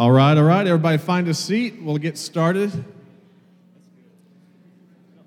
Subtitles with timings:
[0.00, 1.82] All right, all right, everybody find a seat.
[1.82, 2.86] We'll get started.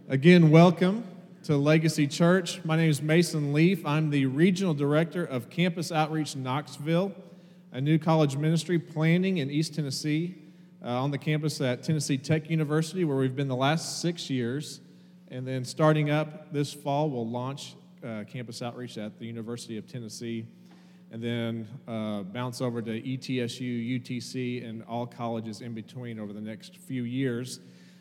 [0.09, 1.03] Again, welcome
[1.43, 2.59] to Legacy Church.
[2.65, 3.85] My name is Mason Leaf.
[3.85, 7.13] I'm the Regional Director of Campus Outreach Knoxville,
[7.71, 10.39] a new college ministry planning in East Tennessee
[10.83, 14.79] uh, on the campus at Tennessee Tech University, where we've been the last six years.
[15.27, 19.87] And then starting up this fall, we'll launch uh, Campus Outreach at the University of
[19.87, 20.47] Tennessee
[21.13, 26.41] and then uh, bounce over to ETSU, UTC, and all colleges in between over the
[26.41, 27.59] next few years.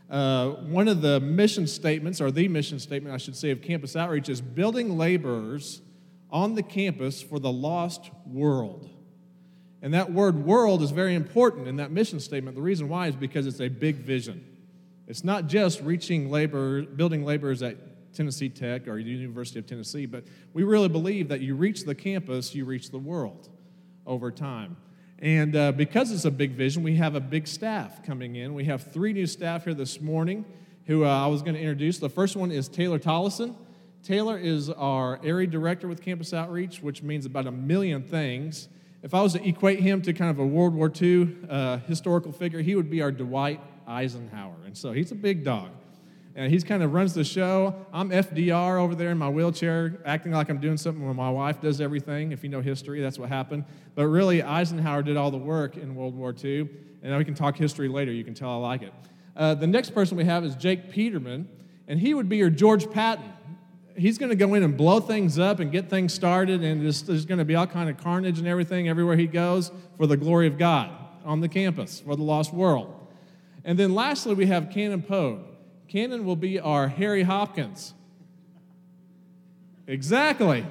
[0.09, 3.97] Uh, one of the mission statements, or the mission statement, I should say, of campus
[3.97, 5.83] outreach is building laborers
[6.30, 8.88] on the campus for the lost world.
[9.83, 12.57] And that word world is very important in that mission statement.
[12.57, 14.43] The reason why is because it's a big vision.
[15.07, 17.77] It's not just reaching labor, building laborers at
[18.12, 22.55] Tennessee Tech or University of Tennessee, but we really believe that you reach the campus,
[22.55, 23.48] you reach the world
[24.07, 24.77] over time.
[25.19, 28.55] And uh, because it's a big vision, we have a big staff coming in.
[28.55, 30.45] We have three new staff here this morning
[30.87, 31.99] who uh, I was going to introduce.
[31.99, 33.55] The first one is Taylor Tollison.
[34.02, 38.68] Taylor is our area director with Campus Outreach, which means about a million things.
[39.05, 42.33] If I was to equate him to kind of a World War II uh, historical
[42.33, 44.57] figure, he would be our Dwight Eisenhower.
[44.66, 45.71] And so he's a big dog
[46.35, 47.75] and he's kind of runs the show.
[47.93, 51.61] I'm FDR over there in my wheelchair, acting like I'm doing something when my wife
[51.61, 52.33] does everything.
[52.33, 53.65] If you know history, that's what happened.
[53.95, 56.69] But really, Eisenhower did all the work in World War II,
[57.02, 58.13] and we can talk history later.
[58.13, 58.93] You can tell I like it.
[59.37, 61.49] Uh, the next person we have is Jake Peterman,
[61.87, 63.30] and he would be your George Patton.
[63.95, 67.03] He's going to go in and blow things up and get things started, and there's,
[67.03, 70.17] there's going to be all kind of carnage and everything everywhere he goes for the
[70.17, 70.91] glory of God
[71.25, 72.99] on the campus for the lost world.
[73.65, 75.44] And then lastly, we have Cannon Poe.
[75.93, 77.93] Cannon will be our Harry Hopkins.
[79.87, 80.65] Exactly.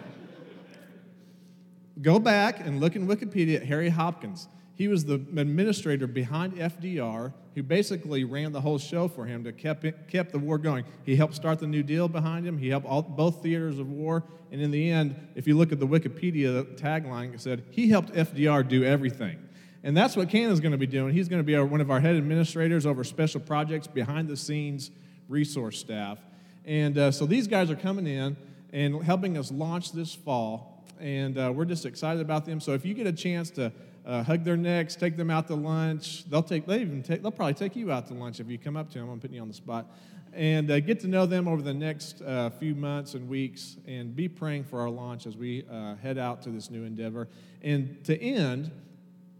[2.01, 4.47] Go back and look in Wikipedia at Harry Hopkins.
[4.73, 9.51] He was the administrator behind FDR who basically ran the whole show for him to
[9.51, 10.85] kept, kept the war going.
[11.05, 12.57] He helped start the New Deal behind him.
[12.57, 14.23] He helped all, both theaters of war.
[14.51, 18.11] And in the end, if you look at the Wikipedia tagline, it said he helped
[18.13, 19.37] FDR do everything.
[19.83, 21.13] And that's what Cannon's going to be doing.
[21.13, 24.37] He's going to be our, one of our head administrators over special projects behind the
[24.37, 24.89] scenes
[25.31, 26.19] resource staff.
[26.65, 28.37] And uh, so these guys are coming in
[28.71, 30.85] and helping us launch this fall.
[30.99, 32.59] And uh, we're just excited about them.
[32.59, 33.71] So if you get a chance to
[34.05, 37.31] uh, hug their necks, take them out to lunch, they'll take, they even take, they'll
[37.31, 39.09] probably take you out to lunch if you come up to them.
[39.09, 39.87] I'm putting you on the spot.
[40.33, 44.15] And uh, get to know them over the next uh, few months and weeks and
[44.15, 47.27] be praying for our launch as we uh, head out to this new endeavor.
[47.61, 48.71] And to end,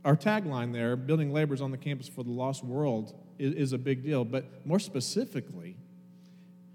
[0.04, 3.78] our tagline there, building laborers on the campus for the lost world, is, is a
[3.78, 4.26] big deal.
[4.26, 5.78] But more specifically,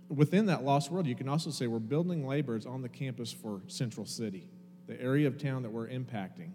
[0.09, 3.61] within that lost world, you can also say we're building laborers on the campus for
[3.67, 4.49] Central City,
[4.87, 6.51] the area of town that we're impacting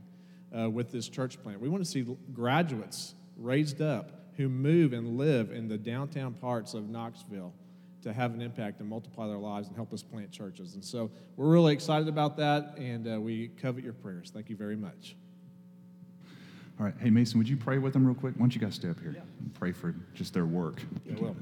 [0.58, 1.60] uh, with this church plant.
[1.60, 6.74] We want to see graduates raised up who move and live in the downtown parts
[6.74, 7.54] of Knoxville
[8.04, 10.74] to have an impact and multiply their lives and help us plant churches.
[10.74, 14.32] And so we're really excited about that, and uh, we covet your prayers.
[14.34, 15.16] Thank you very much.
[16.80, 16.96] All right.
[17.00, 18.34] Hey, Mason, would you pray with them real quick?
[18.36, 19.22] Why don't you guys stay up here yeah.
[19.40, 20.82] and pray for just their work?
[21.06, 21.36] Yeah, well.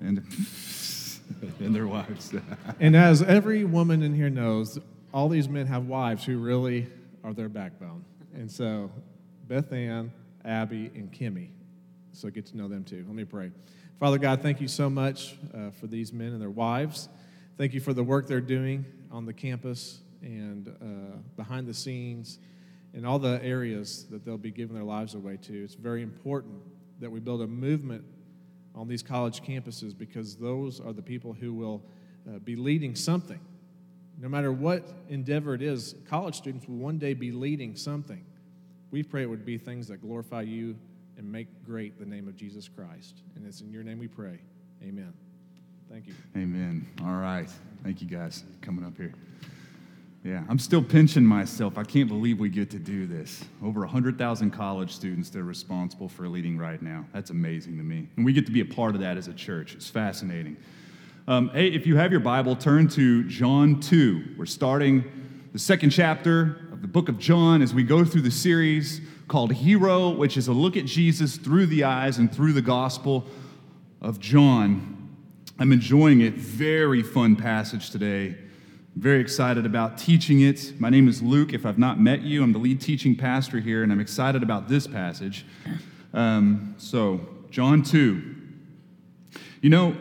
[0.00, 0.18] And,
[1.60, 2.34] and their wives.
[2.80, 4.78] and as every woman in here knows,
[5.12, 6.86] all these men have wives who really
[7.24, 8.04] are their backbone.
[8.34, 8.90] And so,
[9.46, 10.12] Beth Ann,
[10.44, 11.48] Abby, and Kimmy.
[12.12, 13.04] So get to know them too.
[13.06, 13.50] Let me pray.
[13.98, 17.08] Father God, thank you so much uh, for these men and their wives.
[17.58, 22.38] Thank you for the work they're doing on the campus and uh, behind the scenes
[22.94, 25.64] in all the areas that they'll be giving their lives away to.
[25.64, 26.62] It's very important
[27.00, 28.04] that we build a movement
[28.74, 31.82] on these college campuses because those are the people who will
[32.28, 33.40] uh, be leading something.
[34.18, 38.24] No matter what endeavor it is, college students will one day be leading something.
[38.90, 40.76] We pray it would be things that glorify you
[41.16, 43.22] and make great the name of Jesus Christ.
[43.36, 44.38] And it's in your name we pray.
[44.82, 45.12] Amen.
[45.90, 46.14] Thank you.
[46.36, 46.86] Amen.
[47.02, 47.48] All right.
[47.82, 49.12] Thank you guys coming up here.
[50.22, 51.78] Yeah, I'm still pinching myself.
[51.78, 53.42] I can't believe we get to do this.
[53.64, 57.06] Over 100,000 college students they're responsible for leading right now.
[57.14, 58.06] That's amazing to me.
[58.16, 59.74] And we get to be a part of that as a church.
[59.74, 60.58] It's fascinating.
[61.26, 64.34] Um, hey, if you have your Bible, turn to John 2.
[64.36, 65.04] We're starting
[65.54, 69.52] the second chapter of the book of John as we go through the series called
[69.52, 73.24] Hero, which is a look at Jesus through the eyes and through the gospel
[74.02, 75.16] of John.
[75.58, 76.34] I'm enjoying it.
[76.34, 78.36] Very fun passage today
[78.96, 80.78] very excited about teaching it.
[80.80, 81.52] My name is Luke.
[81.52, 84.68] If I've not met you, I'm the lead teaching pastor here, and I'm excited about
[84.68, 85.46] this passage.
[86.12, 87.20] Um, so,
[87.50, 88.36] John 2.
[89.62, 89.92] You know,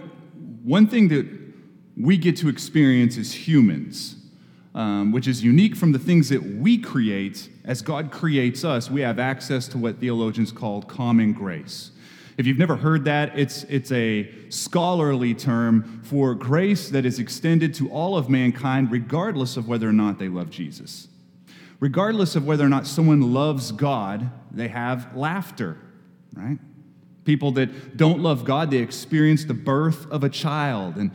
[0.63, 1.27] one thing that
[1.95, 4.15] we get to experience as humans,
[4.74, 9.01] um, which is unique from the things that we create as God creates us, we
[9.01, 11.91] have access to what theologians call common grace.
[12.39, 17.74] If you've never heard that, it's, it's a scholarly term for grace that is extended
[17.74, 21.09] to all of mankind, regardless of whether or not they love Jesus.
[21.81, 25.80] Regardless of whether or not someone loves God, they have laughter,
[26.33, 26.57] right?
[27.25, 30.95] People that don't love God, they experience the birth of a child.
[30.95, 31.12] And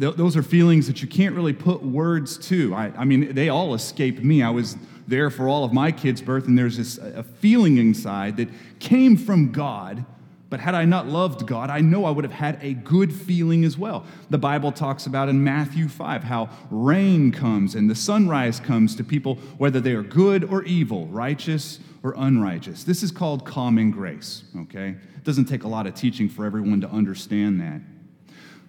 [0.00, 2.74] th- those are feelings that you can't really put words to.
[2.74, 4.42] I, I mean, they all escape me.
[4.42, 4.76] I was
[5.06, 8.48] there for all of my kids' birth, and there's this a feeling inside that
[8.80, 10.04] came from God
[10.48, 13.64] but had I not loved God, I know I would have had a good feeling
[13.64, 14.04] as well.
[14.30, 19.04] The Bible talks about in Matthew 5 how rain comes and the sunrise comes to
[19.04, 22.84] people, whether they are good or evil, righteous or unrighteous.
[22.84, 24.90] This is called common grace, okay?
[25.16, 27.80] It doesn't take a lot of teaching for everyone to understand that.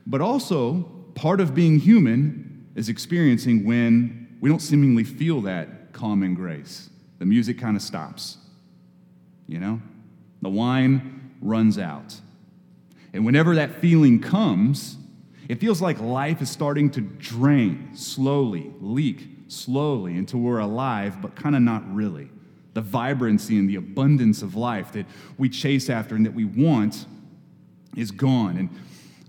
[0.08, 6.34] But also, part of being human is experiencing when we don't seemingly feel that common
[6.34, 6.90] grace.
[7.20, 8.38] The music kind of stops,
[9.48, 9.80] you know?
[10.42, 12.20] The wine runs out.
[13.14, 14.98] And whenever that feeling comes,
[15.48, 21.36] it feels like life is starting to drain slowly, leak slowly until we're alive, but
[21.36, 22.30] kind of not really.
[22.74, 25.06] The vibrancy and the abundance of life that
[25.38, 27.06] we chase after and that we want
[27.96, 28.58] is gone.
[28.58, 28.70] And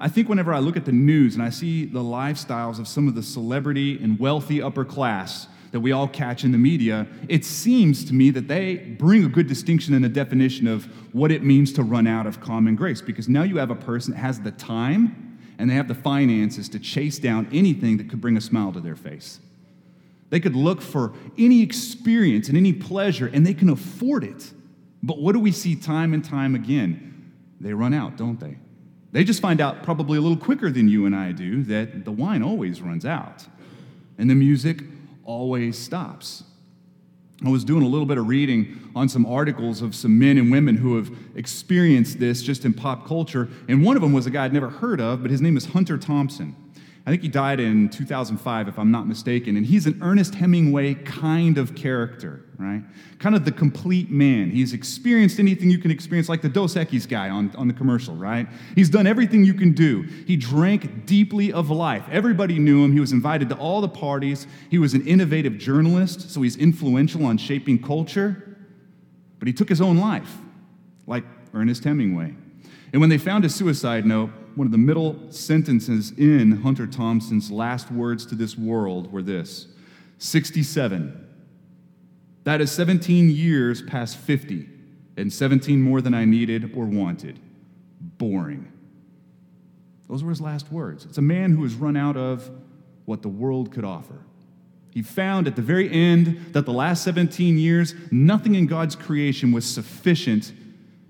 [0.01, 3.09] I think whenever I look at the news and I see the lifestyles of some
[3.09, 7.45] of the celebrity and wealthy upper class, that we all catch in the media, it
[7.45, 10.85] seems to me that they bring a good distinction and a definition of
[11.15, 13.03] what it means to run out of common grace.
[13.03, 16.69] Because now you have a person that has the time and they have the finances
[16.71, 19.41] to chase down anything that could bring a smile to their face.
[20.31, 24.53] They could look for any experience and any pleasure, and they can afford it.
[25.03, 27.33] But what do we see time and time again?
[27.61, 28.59] They run out, don't they?
[29.11, 32.13] They just find out probably a little quicker than you and I do that the
[32.13, 33.47] wine always runs out,
[34.19, 34.83] and the music
[35.29, 36.43] always stops.
[37.45, 40.51] I was doing a little bit of reading on some articles of some men and
[40.51, 44.31] women who have experienced this just in pop culture, and one of them was a
[44.31, 46.57] guy I'd never heard of, but his name is Hunter Thompson.
[47.09, 49.57] I think he died in 2005, if I'm not mistaken.
[49.57, 52.83] And he's an Ernest Hemingway kind of character, right?
[53.19, 54.51] Kind of the complete man.
[54.51, 58.15] He's experienced anything you can experience, like the Dos Equis guy on, on the commercial,
[58.15, 58.47] right?
[58.75, 60.03] He's done everything you can do.
[60.03, 62.05] He drank deeply of life.
[62.11, 62.93] Everybody knew him.
[62.93, 64.47] He was invited to all the parties.
[64.71, 68.55] He was an innovative journalist, so he's influential on shaping culture.
[69.39, 70.37] But he took his own life,
[71.07, 72.35] like Ernest Hemingway.
[72.93, 74.29] And when they found his suicide note,
[74.59, 79.69] one of the middle sentences in Hunter Thompson's last words to this world were this
[80.19, 81.27] 67.
[82.43, 84.69] That is 17 years past 50,
[85.17, 87.39] and 17 more than I needed or wanted.
[88.01, 88.73] Boring.
[90.09, 91.05] Those were his last words.
[91.05, 92.51] It's a man who has run out of
[93.05, 94.25] what the world could offer.
[94.91, 99.53] He found at the very end that the last 17 years, nothing in God's creation
[99.53, 100.53] was sufficient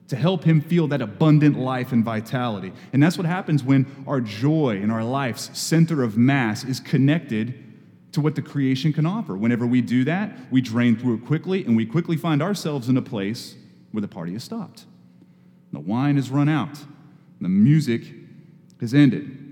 [0.09, 2.73] to help him feel that abundant life and vitality.
[2.93, 7.65] And that's what happens when our joy and our life's center of mass is connected
[8.13, 9.37] to what the creation can offer.
[9.37, 12.97] Whenever we do that, we drain through it quickly, and we quickly find ourselves in
[12.97, 13.55] a place
[13.93, 14.87] where the party has stopped.
[15.73, 16.79] The wine has run out,
[17.41, 18.03] the music
[18.81, 19.45] has ended.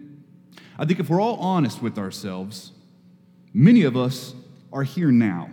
[0.78, 2.72] I think if we're all honest with ourselves,
[3.52, 4.34] many of us
[4.72, 5.50] are here now,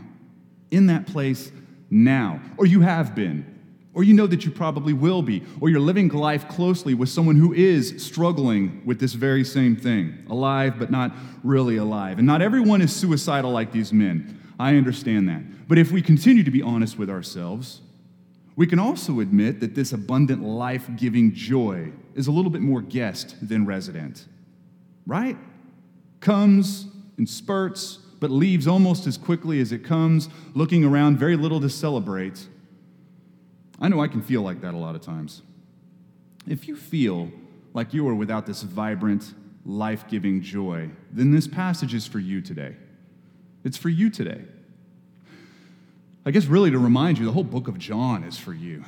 [0.71, 1.51] in that place
[1.89, 3.52] now, or you have been
[3.93, 7.35] or you know that you probably will be, or you're living life closely with someone
[7.35, 11.13] who is struggling with this very same thing, alive but not
[11.43, 12.17] really alive.
[12.17, 14.39] And not everyone is suicidal like these men.
[14.59, 15.67] I understand that.
[15.67, 17.81] But if we continue to be honest with ourselves,
[18.55, 22.81] we can also admit that this abundant life giving joy is a little bit more
[22.81, 24.27] guest than resident,
[25.05, 25.37] right?
[26.19, 31.59] Comes in spurts, but leaves almost as quickly as it comes, looking around, very little
[31.61, 32.47] to celebrate
[33.79, 35.41] I know I can feel like that a lot of times.
[36.47, 37.31] If you feel
[37.73, 39.33] like you are without this vibrant,
[39.65, 42.75] life giving joy, then this passage is for you today.
[43.63, 44.41] It's for you today.
[46.25, 48.83] I guess, really, to remind you, the whole book of John is for you.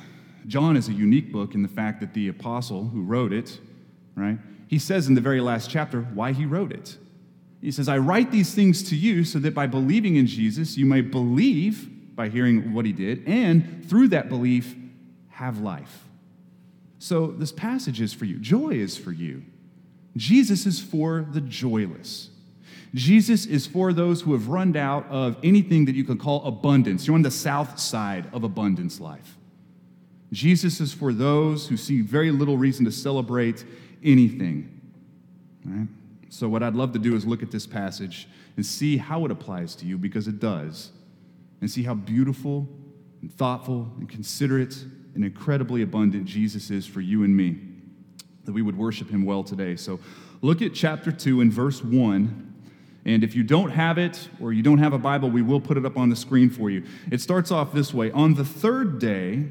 [0.46, 3.58] John is a unique book in the fact that the apostle who wrote it,
[4.14, 4.38] right,
[4.68, 6.96] he says in the very last chapter why he wrote it.
[7.60, 10.86] He says, I write these things to you so that by believing in Jesus, you
[10.86, 14.74] may believe by hearing what he did, and through that belief,
[15.28, 16.04] have life.
[16.98, 18.38] So this passage is for you.
[18.38, 19.42] Joy is for you.
[20.16, 22.30] Jesus is for the joyless.
[22.94, 27.06] Jesus is for those who have run out of anything that you can call abundance.
[27.06, 29.36] You're on the south side of abundance life.
[30.32, 33.64] Jesus is for those who see very little reason to celebrate
[34.02, 34.80] anything.
[35.64, 35.88] Right?
[36.30, 39.30] So, what I'd love to do is look at this passage and see how it
[39.30, 40.90] applies to you because it does
[41.66, 42.68] and see how beautiful
[43.22, 44.84] and thoughtful and considerate
[45.16, 47.58] and incredibly abundant Jesus is for you and me,
[48.44, 49.74] that we would worship him well today.
[49.74, 49.98] So
[50.42, 52.54] look at chapter 2 and verse 1.
[53.04, 55.76] And if you don't have it or you don't have a Bible, we will put
[55.76, 56.84] it up on the screen for you.
[57.10, 59.48] It starts off this way On the third day,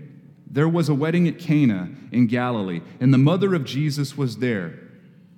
[0.50, 4.80] there was a wedding at Cana in Galilee, and the mother of Jesus was there.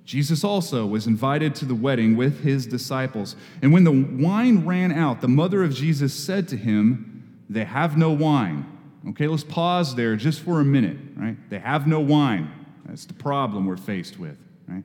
[0.08, 3.36] Jesus also was invited to the wedding with his disciples.
[3.60, 7.98] And when the wine ran out, the mother of Jesus said to him, They have
[7.98, 8.64] no wine.
[9.10, 11.36] Okay, let's pause there just for a minute, right?
[11.50, 12.50] They have no wine.
[12.86, 14.82] That's the problem we're faced with, right?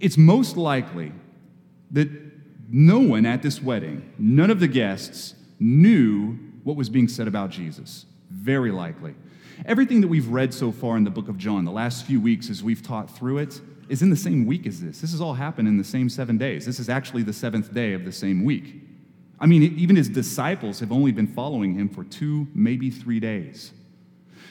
[0.00, 1.12] It's most likely
[1.90, 2.08] that
[2.70, 7.50] no one at this wedding, none of the guests, knew what was being said about
[7.50, 8.06] Jesus.
[8.30, 9.14] Very likely.
[9.66, 12.48] Everything that we've read so far in the book of John, the last few weeks
[12.48, 15.00] as we've taught through it, is in the same week as this.
[15.00, 16.66] This has all happened in the same seven days.
[16.66, 18.82] This is actually the seventh day of the same week.
[19.40, 23.72] I mean, even his disciples have only been following him for two, maybe three days.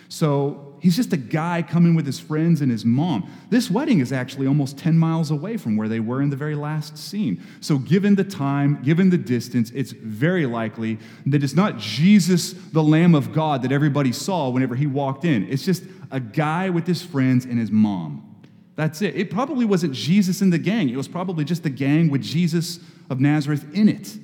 [0.09, 3.27] So he's just a guy coming with his friends and his mom.
[3.49, 6.53] This wedding is actually almost 10 miles away from where they were in the very
[6.53, 7.41] last scene.
[7.61, 12.83] So, given the time, given the distance, it's very likely that it's not Jesus, the
[12.83, 15.47] Lamb of God, that everybody saw whenever he walked in.
[15.49, 18.32] It's just a guy with his friends and his mom.
[18.75, 19.15] That's it.
[19.15, 22.79] It probably wasn't Jesus and the gang, it was probably just the gang with Jesus
[23.09, 24.17] of Nazareth in it.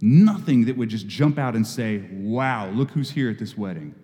[0.00, 3.94] Nothing that would just jump out and say, wow, look who's here at this wedding.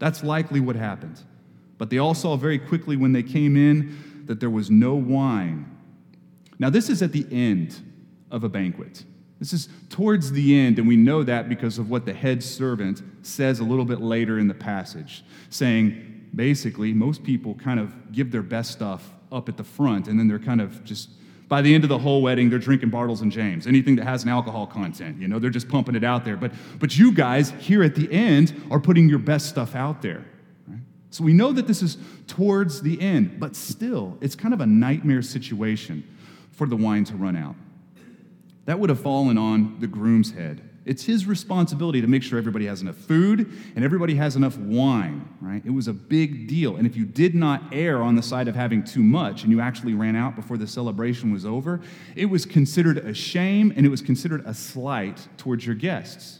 [0.00, 1.22] That's likely what happened.
[1.78, 5.66] But they all saw very quickly when they came in that there was no wine.
[6.58, 7.80] Now, this is at the end
[8.30, 9.04] of a banquet.
[9.38, 13.02] This is towards the end, and we know that because of what the head servant
[13.22, 18.30] says a little bit later in the passage, saying basically, most people kind of give
[18.30, 21.10] their best stuff up at the front, and then they're kind of just
[21.50, 24.22] by the end of the whole wedding, they're drinking Bartles and Jaymes, anything that has
[24.22, 25.20] an alcohol content.
[25.20, 26.36] You know, they're just pumping it out there.
[26.36, 30.24] But, but you guys here at the end are putting your best stuff out there.
[30.68, 30.78] Right?
[31.10, 34.66] So we know that this is towards the end, but still, it's kind of a
[34.66, 36.06] nightmare situation
[36.52, 37.56] for the wine to run out.
[38.66, 40.69] That would have fallen on the groom's head.
[40.86, 45.28] It's his responsibility to make sure everybody has enough food and everybody has enough wine,
[45.40, 45.62] right?
[45.64, 46.76] It was a big deal.
[46.76, 49.60] And if you did not err on the side of having too much and you
[49.60, 51.80] actually ran out before the celebration was over,
[52.16, 56.38] it was considered a shame and it was considered a slight towards your guests.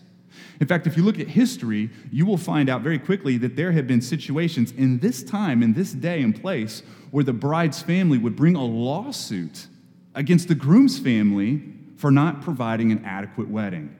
[0.58, 3.72] In fact, if you look at history, you will find out very quickly that there
[3.72, 8.16] have been situations in this time, in this day and place, where the bride's family
[8.16, 9.66] would bring a lawsuit
[10.14, 11.62] against the groom's family
[11.96, 13.94] for not providing an adequate wedding.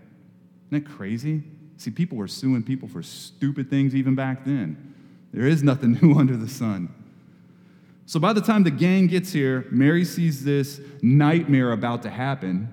[0.71, 1.43] Isn't that crazy?
[1.79, 4.95] See, people were suing people for stupid things even back then.
[5.33, 6.95] There is nothing new under the sun.
[8.07, 12.69] So by the time the gang gets here, Mary sees this nightmare about to happen.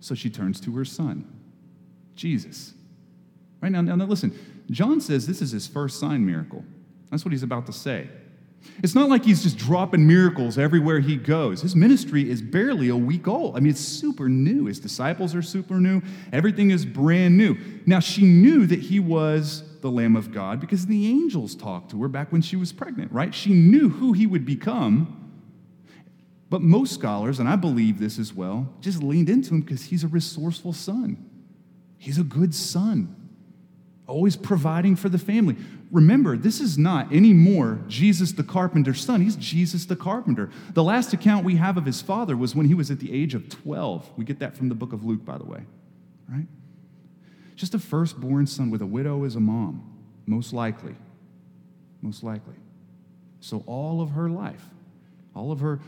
[0.00, 1.24] So she turns to her son,
[2.16, 2.74] Jesus.
[3.60, 4.36] Right now, now, now listen,
[4.70, 6.64] John says this is his first sign miracle.
[7.10, 8.08] That's what he's about to say.
[8.82, 11.62] It's not like he's just dropping miracles everywhere he goes.
[11.62, 13.56] His ministry is barely a week old.
[13.56, 14.66] I mean, it's super new.
[14.66, 16.02] His disciples are super new.
[16.32, 17.56] Everything is brand new.
[17.86, 22.02] Now, she knew that he was the Lamb of God because the angels talked to
[22.02, 23.34] her back when she was pregnant, right?
[23.34, 25.18] She knew who he would become.
[26.50, 30.04] But most scholars, and I believe this as well, just leaned into him because he's
[30.04, 31.16] a resourceful son.
[31.98, 33.21] He's a good son
[34.06, 35.56] always providing for the family.
[35.90, 39.20] Remember, this is not anymore Jesus the carpenter's son.
[39.20, 40.50] He's Jesus the carpenter.
[40.74, 43.34] The last account we have of his father was when he was at the age
[43.34, 44.10] of 12.
[44.16, 45.60] We get that from the book of Luke, by the way,
[46.28, 46.46] right?
[47.54, 49.82] Just a firstborn son with a widow as a mom,
[50.26, 50.96] most likely.
[52.00, 52.56] Most likely.
[53.40, 54.64] So, all of her life,
[55.34, 55.80] all of her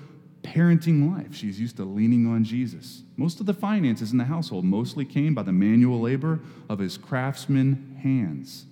[0.44, 3.02] parenting life, she's used to leaning on Jesus.
[3.16, 6.96] Most of the finances in the household mostly came by the manual labor of his
[6.96, 8.66] craftsman hands.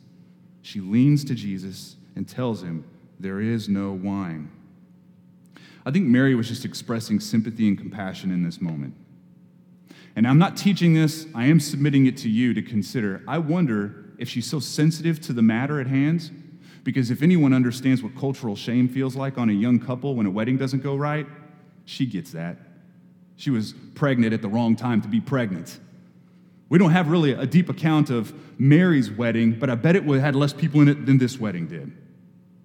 [0.61, 2.85] She leans to Jesus and tells him,
[3.19, 4.51] There is no wine.
[5.85, 8.95] I think Mary was just expressing sympathy and compassion in this moment.
[10.15, 13.23] And I'm not teaching this, I am submitting it to you to consider.
[13.27, 16.31] I wonder if she's so sensitive to the matter at hand,
[16.85, 20.31] because if anyone understands what cultural shame feels like on a young couple when a
[20.31, 21.27] wedding doesn't go right,
[21.85, 22.57] she gets that.
[23.37, 25.79] She was pregnant at the wrong time to be pregnant.
[26.69, 30.35] We don't have really a deep account of Mary's wedding, but I bet it had
[30.35, 31.93] less people in it than this wedding did.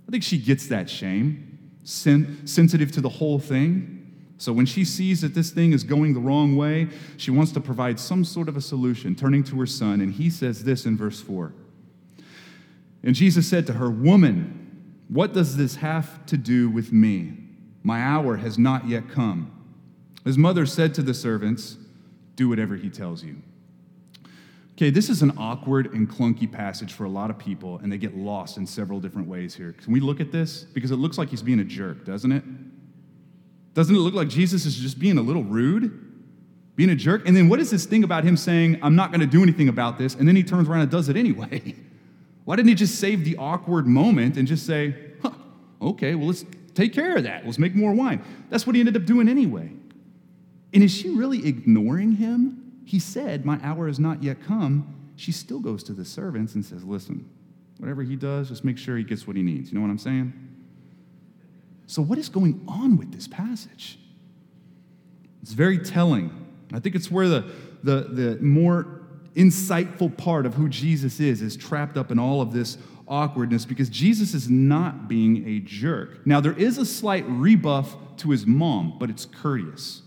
[0.07, 3.93] I think she gets that shame, sen- sensitive to the whole thing.
[4.37, 7.59] So when she sees that this thing is going the wrong way, she wants to
[7.59, 10.95] provide some sort of a solution, turning to her son, and he says this in
[10.95, 11.53] verse 4.
[13.03, 17.46] And Jesus said to her, Woman, what does this have to do with me?
[17.87, 19.49] My hour has not yet come.
[20.25, 21.77] His mother said to the servants,
[22.35, 23.37] Do whatever he tells you.
[24.73, 27.97] Okay, this is an awkward and clunky passage for a lot of people, and they
[27.97, 29.71] get lost in several different ways here.
[29.71, 30.65] Can we look at this?
[30.65, 32.43] Because it looks like he's being a jerk, doesn't it?
[33.73, 35.93] Doesn't it look like Jesus is just being a little rude?
[36.75, 37.25] Being a jerk?
[37.25, 39.69] And then what is this thing about him saying, I'm not going to do anything
[39.69, 41.73] about this, and then he turns around and does it anyway?
[42.43, 45.31] Why didn't he just save the awkward moment and just say, huh,
[45.81, 46.43] okay, well, let's
[46.77, 47.45] take care of that.
[47.45, 48.23] Let's make more wine.
[48.49, 49.71] That's what he ended up doing anyway.
[50.73, 52.81] And is she really ignoring him?
[52.85, 54.93] He said, My hour has not yet come.
[55.15, 57.29] She still goes to the servants and says, Listen,
[57.79, 59.71] whatever he does, just make sure he gets what he needs.
[59.71, 60.33] You know what I'm saying?
[61.87, 63.97] So, what is going on with this passage?
[65.41, 66.31] It's very telling.
[66.73, 67.51] I think it's where the,
[67.83, 69.06] the, the more
[69.37, 72.77] insightful part of who Jesus is is trapped up in all of this
[73.07, 76.25] awkwardness because Jesus is not being a jerk.
[76.25, 80.01] Now, there is a slight rebuff to his mom, but it's courteous.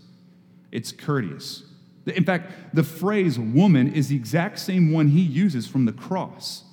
[0.71, 1.63] It's courteous.
[2.05, 6.63] In fact, the phrase woman is the exact same one he uses from the cross.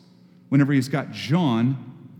[0.48, 2.18] Whenever he's got John,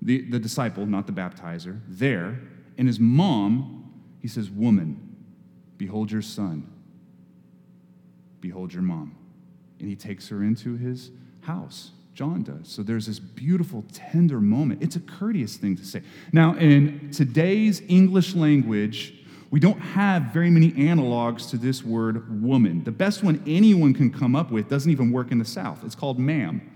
[0.00, 2.40] the, the disciple, not the baptizer, there,
[2.78, 5.16] and his mom, he says, Woman,
[5.76, 6.70] behold your son,
[8.40, 9.16] behold your mom.
[9.80, 11.10] And he takes her into his
[11.42, 11.90] house.
[12.14, 12.68] John does.
[12.68, 14.82] So there's this beautiful, tender moment.
[14.82, 16.02] It's a courteous thing to say.
[16.32, 19.14] Now, in today's English language,
[19.50, 22.84] we don't have very many analogs to this word woman.
[22.84, 25.84] The best one anyone can come up with doesn't even work in the South.
[25.84, 26.70] It's called ma'am.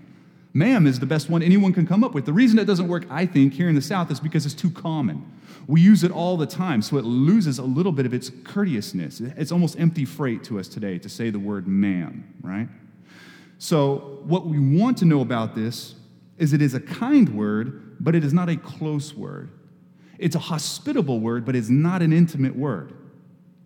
[0.53, 2.25] Ma'am is the best one anyone can come up with.
[2.25, 4.71] The reason it doesn't work, I think, here in the South is because it's too
[4.71, 5.29] common.
[5.67, 9.19] We use it all the time, so it loses a little bit of its courteousness.
[9.21, 12.67] It's almost empty freight to us today to say the word ma'am, right?
[13.59, 15.95] So, what we want to know about this
[16.37, 19.51] is it is a kind word, but it is not a close word.
[20.17, 22.93] It's a hospitable word, but it's not an intimate word.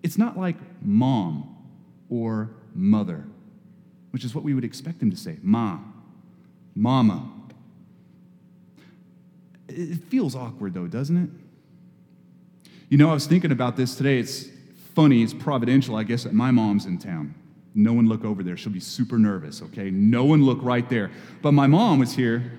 [0.01, 1.55] It's not like mom
[2.09, 3.23] or mother,
[4.09, 5.79] which is what we would expect him to say ma,
[6.75, 7.31] mama.
[9.67, 11.29] It feels awkward though, doesn't it?
[12.89, 14.17] You know, I was thinking about this today.
[14.17, 14.47] It's
[14.95, 17.36] funny, it's providential, I guess, that my mom's in town.
[17.75, 18.55] No one look over there.
[18.55, 19.89] She'll be super nervous, okay?
[19.89, 21.12] No one look right there.
[21.41, 22.51] But my mom was here,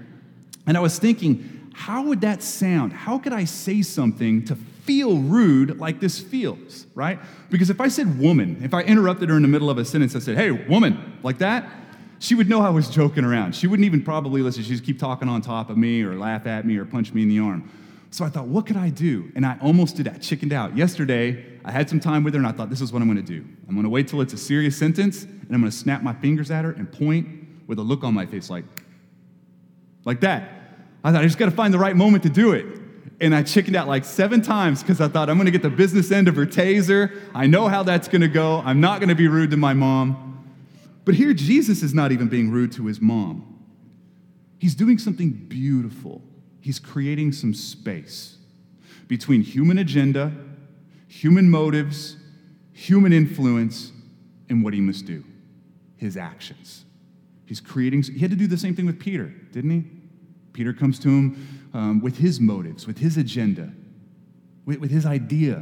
[0.66, 2.92] and I was thinking, how would that sound?
[2.92, 7.18] How could I say something to feel rude like this feels, right?
[7.50, 10.14] Because if I said woman, if I interrupted her in the middle of a sentence,
[10.14, 11.68] I said, hey, woman, like that,
[12.18, 13.54] she would know I was joking around.
[13.54, 14.62] She wouldn't even probably listen.
[14.62, 17.28] She'd keep talking on top of me or laugh at me or punch me in
[17.28, 17.68] the arm.
[18.14, 19.32] So I thought, what could I do?
[19.34, 20.76] And I almost did that, chickened out.
[20.76, 23.22] Yesterday, I had some time with her and I thought, this is what I'm gonna
[23.22, 23.44] do.
[23.68, 26.64] I'm gonna wait till it's a serious sentence and I'm gonna snap my fingers at
[26.64, 27.26] her and point
[27.66, 28.66] with a look on my face like,
[30.04, 30.48] like that.
[31.02, 32.66] I thought I just got to find the right moment to do it.
[33.20, 35.70] And I chickened out like seven times because I thought I'm going to get the
[35.70, 37.20] business end of her taser.
[37.34, 38.62] I know how that's going to go.
[38.64, 40.54] I'm not going to be rude to my mom.
[41.04, 43.58] But here, Jesus is not even being rude to his mom.
[44.58, 46.22] He's doing something beautiful.
[46.64, 48.38] He's creating some space
[49.06, 50.32] between human agenda,
[51.08, 52.16] human motives,
[52.72, 53.92] human influence,
[54.48, 55.22] and what he must do
[55.98, 56.86] his actions.
[57.44, 59.84] He's creating, he had to do the same thing with Peter, didn't he?
[60.54, 63.70] Peter comes to him um, with his motives, with his agenda,
[64.64, 65.56] with, with his idea.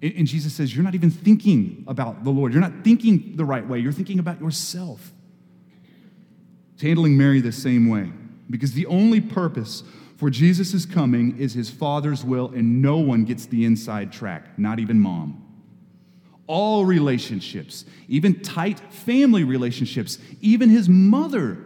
[0.00, 2.52] And, and Jesus says, You're not even thinking about the Lord.
[2.52, 3.80] You're not thinking the right way.
[3.80, 5.12] You're thinking about yourself.
[6.74, 8.12] He's handling Mary the same way
[8.48, 9.82] because the only purpose
[10.16, 14.78] for Jesus' coming is his Father's will, and no one gets the inside track, not
[14.78, 15.40] even mom.
[16.46, 21.58] All relationships, even tight family relationships, even his mother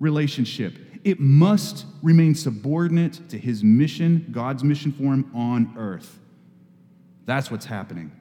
[0.00, 6.18] relationship it must remain subordinate to his mission, God's mission for him on earth.
[7.26, 8.12] That's what's happening.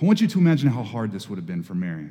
[0.00, 2.08] I want you to imagine how hard this would have been for Mary.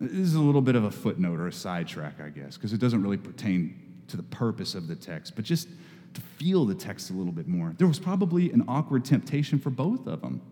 [0.00, 2.78] This is a little bit of a footnote or a sidetrack, I guess, because it
[2.78, 5.68] doesn't really pertain to the purpose of the text, but just
[6.14, 7.74] to feel the text a little bit more.
[7.78, 10.42] There was probably an awkward temptation for both of them.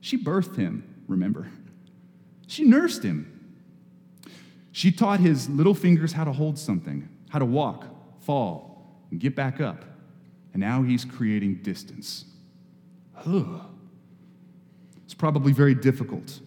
[0.00, 1.48] She birthed him, remember?
[2.46, 3.32] She nursed him.
[4.72, 7.86] She taught his little fingers how to hold something, how to walk,
[8.20, 9.84] fall, and get back up.
[10.52, 12.24] And now he's creating distance.
[13.26, 13.62] Ugh.
[15.04, 16.40] It's probably very difficult.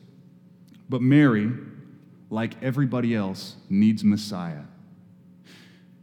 [0.89, 1.51] But Mary,
[2.29, 4.63] like everybody else, needs Messiah.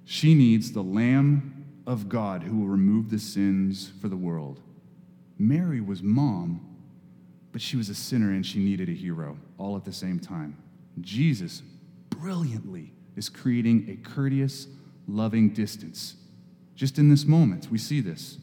[0.09, 4.61] She needs the Lamb of God who will remove the sins for the world.
[5.37, 6.61] Mary was mom,
[7.51, 10.57] but she was a sinner and she needed a hero all at the same time.
[11.01, 11.63] Jesus
[12.09, 14.69] brilliantly is creating a courteous,
[15.09, 16.15] loving distance.
[16.77, 18.39] Just in this moment, we see this.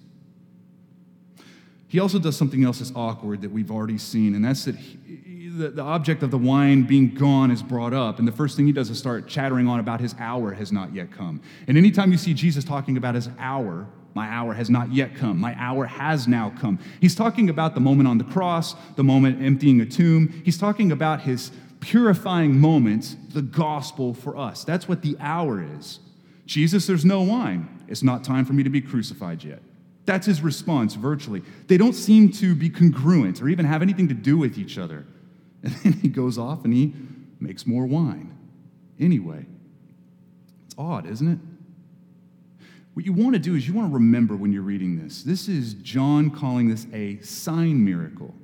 [1.94, 5.48] He also does something else that's awkward that we've already seen, and that's that he,
[5.50, 8.18] the, the object of the wine being gone is brought up.
[8.18, 10.92] And the first thing he does is start chattering on about his hour has not
[10.92, 11.40] yet come.
[11.68, 15.38] And anytime you see Jesus talking about his hour, my hour has not yet come.
[15.38, 16.80] My hour has now come.
[17.00, 20.42] He's talking about the moment on the cross, the moment emptying a tomb.
[20.44, 24.64] He's talking about his purifying moment, the gospel for us.
[24.64, 26.00] That's what the hour is.
[26.48, 27.84] Jesus, there's no wine.
[27.88, 29.62] It's not time for me to be crucified yet.
[30.06, 31.44] That's his response virtually.
[31.68, 35.06] They don't seem to be congruent or even have anything to do with each other.
[35.64, 36.94] And then he goes off and he
[37.40, 38.38] makes more wine.
[39.00, 39.46] Anyway,
[40.66, 41.40] it's odd, isn't it?
[42.94, 45.24] What you want to do is you want to remember when you're reading this.
[45.24, 48.36] This is John calling this a sign miracle.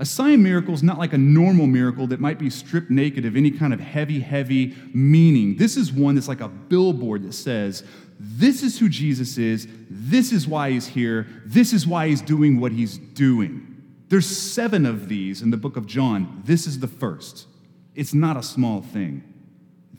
[0.00, 3.36] A sign miracle is not like a normal miracle that might be stripped naked of
[3.36, 5.56] any kind of heavy, heavy meaning.
[5.56, 7.82] This is one that's like a billboard that says,
[8.18, 9.68] this is who Jesus is.
[9.88, 11.26] This is why he's here.
[11.46, 13.64] This is why he's doing what he's doing.
[14.08, 16.42] There's seven of these in the book of John.
[16.44, 17.46] This is the first.
[17.94, 19.22] It's not a small thing.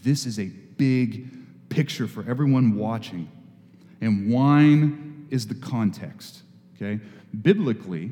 [0.04, 3.32] This is a big picture for everyone watching.
[4.02, 6.42] And wine is the context,
[6.76, 7.02] okay?
[7.42, 8.12] Biblically,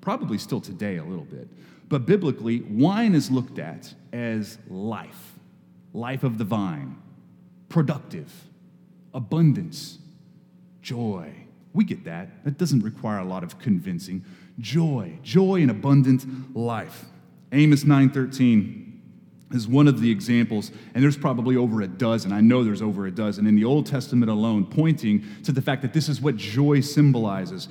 [0.00, 1.48] probably still today a little bit,
[1.88, 5.34] but biblically, wine is looked at as life,
[5.92, 6.96] life of the vine,
[7.68, 8.32] productive
[9.16, 9.98] abundance,
[10.82, 11.32] joy.
[11.72, 12.44] We get that.
[12.44, 14.24] That doesn't require a lot of convincing.
[14.60, 17.06] Joy, joy and abundant life.
[17.50, 19.00] Amos 9:13
[19.52, 22.32] is one of the examples, and there's probably over a dozen.
[22.32, 25.82] I know there's over a dozen in the Old Testament alone, pointing to the fact
[25.82, 27.68] that this is what joy symbolizes.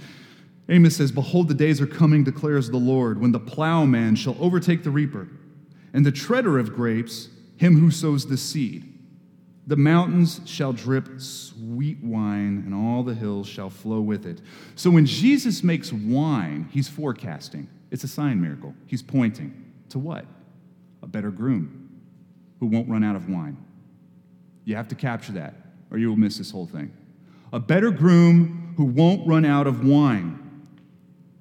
[0.67, 4.83] Amos says, Behold, the days are coming, declares the Lord, when the plowman shall overtake
[4.83, 5.27] the reaper,
[5.93, 8.94] and the treader of grapes, him who sows the seed.
[9.67, 14.41] The mountains shall drip sweet wine, and all the hills shall flow with it.
[14.75, 17.67] So when Jesus makes wine, he's forecasting.
[17.89, 18.75] It's a sign miracle.
[18.85, 20.25] He's pointing to what?
[21.01, 21.89] A better groom
[22.59, 23.57] who won't run out of wine.
[24.65, 25.55] You have to capture that,
[25.89, 26.91] or you will miss this whole thing.
[27.51, 30.67] A better groom who won't run out of wine.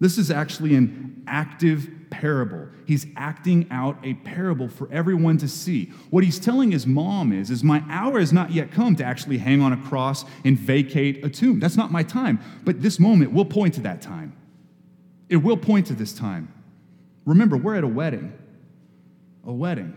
[0.00, 2.68] This is actually an active parable.
[2.86, 5.86] He's acting out a parable for everyone to see.
[6.10, 9.38] What he's telling his mom is, is my hour has not yet come to actually
[9.38, 11.60] hang on a cross and vacate a tomb.
[11.60, 12.40] That's not my time.
[12.64, 14.36] But this moment will point to that time.
[15.28, 16.52] It will point to this time.
[17.24, 18.32] Remember, we're at a wedding.
[19.46, 19.94] A wedding,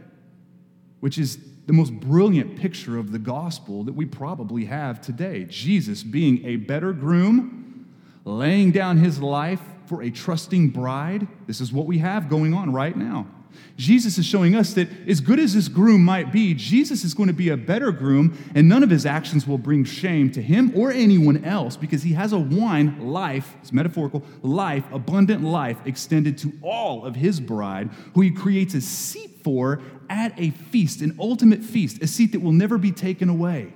[1.00, 1.38] which is
[1.68, 5.46] the most brilliant picture of the gospel that we probably have today.
[5.46, 7.94] Jesus being a better groom,
[8.26, 11.28] laying down his life for a trusting bride.
[11.48, 13.28] This is what we have going on right now.
[13.76, 17.28] Jesus is showing us that as good as this groom might be, Jesus is going
[17.28, 20.72] to be a better groom, and none of his actions will bring shame to him
[20.76, 26.38] or anyone else because he has a wine life, it's metaphorical, life, abundant life extended
[26.40, 31.16] to all of his bride, who he creates a seat for at a feast, an
[31.20, 33.74] ultimate feast, a seat that will never be taken away.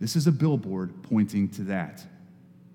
[0.00, 2.04] This is a billboard pointing to that.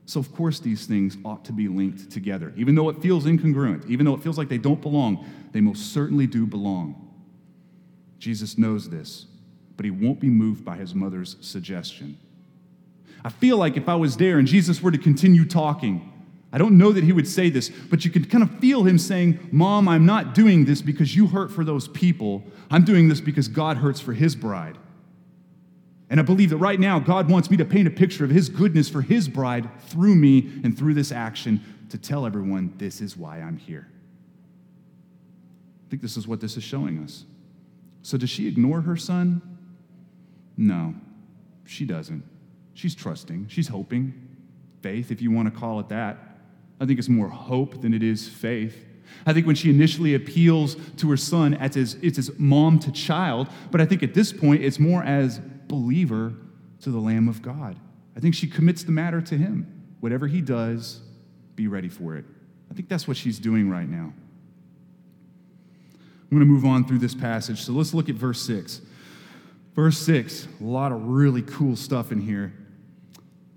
[0.06, 2.54] So, of course, these things ought to be linked together.
[2.56, 5.94] Even though it feels incongruent, even though it feels like they don't belong, they most
[5.94, 7.02] certainly do belong.
[8.20, 9.26] Jesus knows this,
[9.76, 12.18] but he won't be moved by his mother's suggestion.
[13.24, 16.12] I feel like if I was there and Jesus were to continue talking,
[16.54, 19.00] I don't know that he would say this, but you could kind of feel him
[19.00, 22.44] saying, Mom, I'm not doing this because you hurt for those people.
[22.70, 24.78] I'm doing this because God hurts for his bride.
[26.16, 28.48] And I believe that right now, God wants me to paint a picture of His
[28.48, 33.18] goodness for His bride through me and through this action to tell everyone this is
[33.18, 33.86] why I'm here.
[35.86, 37.26] I think this is what this is showing us.
[38.02, 39.42] So, does she ignore her son?
[40.56, 40.96] No,
[41.66, 42.24] she doesn't.
[42.76, 44.14] She's trusting, she's hoping.
[44.82, 46.18] Faith, if you want to call it that.
[46.80, 48.86] I think it's more hope than it is faith.
[49.26, 53.50] I think when she initially appeals to her son, as, it's as mom to child,
[53.70, 56.34] but I think at this point it's more as believer
[56.82, 57.78] to the Lamb of God.
[58.16, 59.72] I think she commits the matter to him.
[60.00, 61.02] Whatever he does,
[61.56, 62.26] be ready for it.
[62.70, 64.14] I think that's what she's doing right now.
[66.24, 67.62] I'm going to move on through this passage.
[67.62, 68.82] So let's look at verse 6.
[69.76, 72.54] Verse 6, a lot of really cool stuff in here.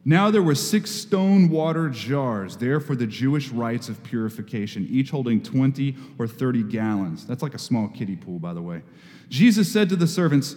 [0.04, 5.10] Now there were six stone water jars there for the Jewish rites of purification, each
[5.10, 7.26] holding 20 or 30 gallons.
[7.26, 8.82] That's like a small kiddie pool, by the way.
[9.28, 10.56] Jesus said to the servants,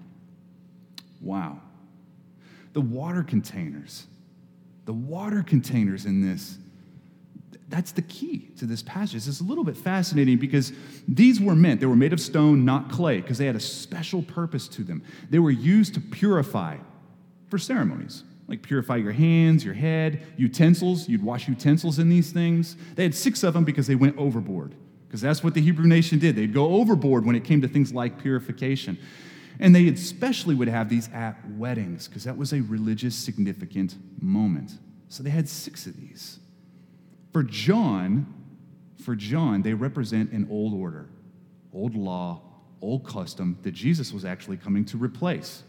[1.21, 1.59] Wow.
[2.73, 4.07] The water containers,
[4.85, 6.57] the water containers in this,
[7.69, 9.27] that's the key to this passage.
[9.27, 10.73] It's a little bit fascinating because
[11.07, 14.21] these were meant, they were made of stone, not clay, because they had a special
[14.21, 15.03] purpose to them.
[15.29, 16.77] They were used to purify
[17.49, 21.07] for ceremonies like purify your hands, your head, utensils.
[21.07, 22.75] You'd wash utensils in these things.
[22.95, 24.75] They had six of them because they went overboard,
[25.07, 26.35] because that's what the Hebrew nation did.
[26.35, 28.97] They'd go overboard when it came to things like purification.
[29.61, 34.71] And they especially would have these at weddings, because that was a religious significant moment.
[35.07, 36.39] So they had six of these.
[37.31, 38.25] For John,
[39.03, 41.09] for John, they represent an old order,
[41.71, 42.41] old law,
[42.81, 45.63] old custom that Jesus was actually coming to replace.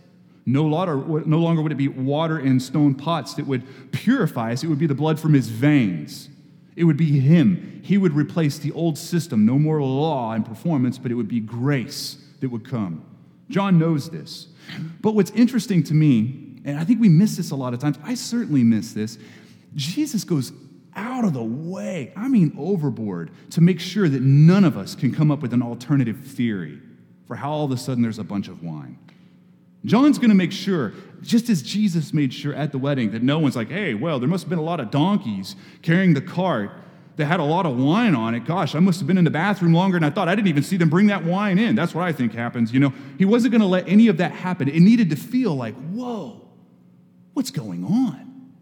[0.47, 4.65] No longer, no longer would it be water in stone pots that would purify us,
[4.65, 6.31] it would be the blood from his veins.
[6.75, 7.81] It would be him.
[7.85, 9.45] He would replace the old system.
[9.45, 13.05] No more law and performance, but it would be grace that would come.
[13.53, 14.49] John knows this.
[15.01, 17.99] But what's interesting to me, and I think we miss this a lot of times,
[18.03, 19.19] I certainly miss this,
[19.75, 20.53] Jesus goes
[20.95, 25.13] out of the way, I mean overboard, to make sure that none of us can
[25.13, 26.81] come up with an alternative theory
[27.27, 28.99] for how all of a sudden there's a bunch of wine.
[29.85, 33.57] John's to make sure, just as Jesus made sure at the wedding, that no one's
[33.57, 36.71] like, hey, well, there must have been a lot of donkeys carrying the cart
[37.17, 38.45] that had a lot of wine on it.
[38.45, 40.29] Gosh, I must have been in the bathroom longer than I thought.
[40.29, 41.75] I didn't even see them bring that wine in.
[41.75, 42.73] That's what I think happens.
[42.73, 44.69] You know, he wasn't going to let any of that happen.
[44.69, 46.41] It needed to feel like, whoa,
[47.35, 48.53] what's going on?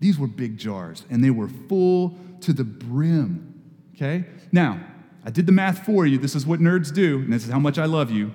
[0.00, 3.62] These were big jars, and they were full to the brim.
[3.94, 4.24] Okay?
[4.50, 4.80] Now,
[5.24, 6.18] I did the math for you.
[6.18, 8.32] This is what nerds do, and this is how much I love you.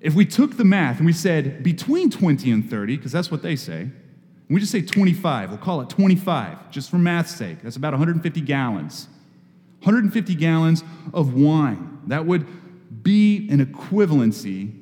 [0.00, 3.42] If we took the math and we said between 20 and 30, because that's what
[3.42, 3.90] they say,
[4.50, 7.62] we just say 25, we'll call it 25, just for math's sake.
[7.62, 9.08] That's about 150 gallons.
[9.82, 10.82] 150 gallons
[11.14, 12.00] of wine.
[12.08, 12.46] That would
[13.04, 14.76] be an equivalency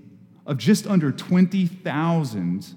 [0.47, 2.75] of just under 20,000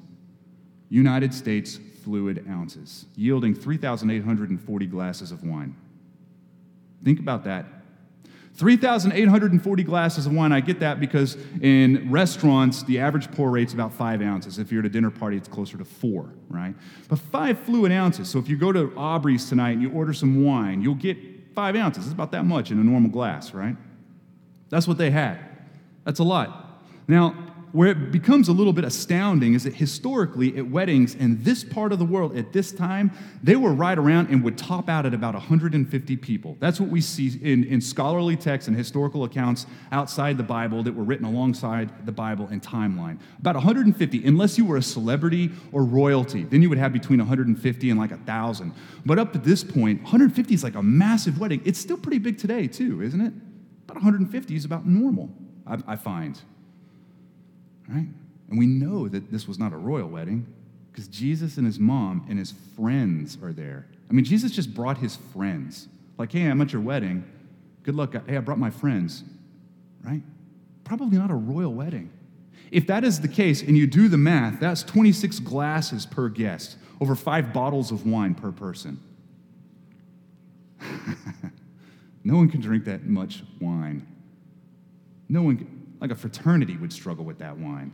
[0.89, 5.75] United States fluid ounces, yielding 3,840 glasses of wine.
[7.03, 7.65] Think about that
[8.55, 10.51] 3,840 glasses of wine.
[10.51, 14.59] I get that because in restaurants, the average pour rate's about five ounces.
[14.59, 16.75] If you're at a dinner party, it's closer to four, right?
[17.07, 18.29] But five fluid ounces.
[18.29, 21.17] So if you go to Aubrey's tonight and you order some wine, you'll get
[21.55, 22.05] five ounces.
[22.05, 23.75] It's about that much in a normal glass, right?
[24.69, 25.39] That's what they had.
[26.03, 26.83] That's a lot.
[27.07, 31.63] Now, where it becomes a little bit astounding is that historically at weddings in this
[31.63, 35.05] part of the world at this time, they were right around and would top out
[35.05, 36.57] at about 150 people.
[36.59, 40.93] That's what we see in, in scholarly texts and historical accounts outside the Bible that
[40.93, 43.19] were written alongside the Bible and timeline.
[43.39, 47.89] About 150, unless you were a celebrity or royalty, then you would have between 150
[47.89, 48.73] and like 1,000.
[49.05, 51.61] But up to this point, 150 is like a massive wedding.
[51.63, 53.33] It's still pretty big today, too, isn't it?
[53.85, 55.29] About 150 is about normal,
[55.65, 56.39] I, I find
[57.91, 58.07] right?
[58.49, 60.45] And we know that this was not a royal wedding
[60.91, 63.87] because Jesus and his mom and his friends are there.
[64.09, 65.87] I mean, Jesus just brought his friends.
[66.17, 67.23] Like, hey, I'm at your wedding.
[67.83, 68.13] Good luck.
[68.27, 69.23] Hey, I brought my friends,
[70.03, 70.21] right?
[70.83, 72.11] Probably not a royal wedding.
[72.71, 76.77] If that is the case and you do the math, that's 26 glasses per guest,
[76.99, 78.99] over five bottles of wine per person.
[82.23, 84.05] no one can drink that much wine.
[85.29, 87.93] No one, can, like a fraternity would struggle with that wine.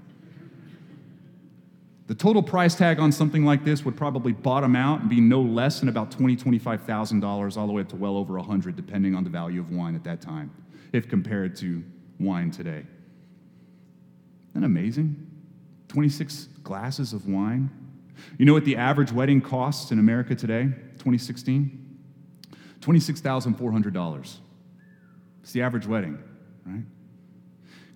[2.07, 5.41] The total price tag on something like this would probably bottom out and be no
[5.41, 9.25] less than about $20,000, $25,000, all the way up to well over 100 depending on
[9.25, 10.49] the value of wine at that time,
[10.93, 11.83] if compared to
[12.17, 12.85] wine today.
[14.51, 15.27] Isn't that amazing?
[15.89, 17.69] 26 glasses of wine.
[18.37, 21.83] You know what the average wedding costs in America today, 2016?
[22.79, 24.37] $26,400.
[25.43, 26.17] It's the average wedding,
[26.65, 26.83] right?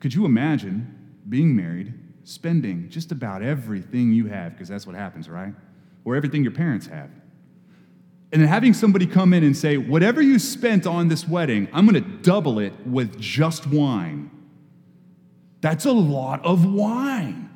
[0.01, 0.97] Could you imagine
[1.29, 5.53] being married, spending just about everything you have, because that's what happens, right?
[6.03, 7.09] Or everything your parents have.
[8.33, 11.85] And then having somebody come in and say, whatever you spent on this wedding, I'm
[11.85, 14.31] going to double it with just wine.
[15.59, 17.49] That's a lot of wine.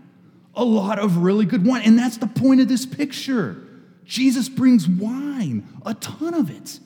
[0.54, 1.82] A lot of really good wine.
[1.84, 3.58] And that's the point of this picture.
[4.06, 6.80] Jesus brings wine, a ton of it.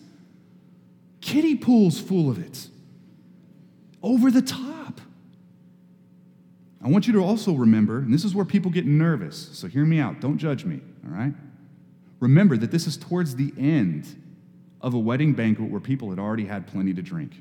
[1.20, 2.70] Kiddie pools full of it.
[4.02, 4.79] Over the top.
[6.84, 9.86] I want you to also remember, and this is where people get nervous, so hear
[9.86, 10.22] me out.
[10.22, 11.34] Don't judge me, all right?
[12.20, 14.16] Remember that this is towards the end
[14.82, 17.34] of a wedding banquet where people had already had plenty to drink.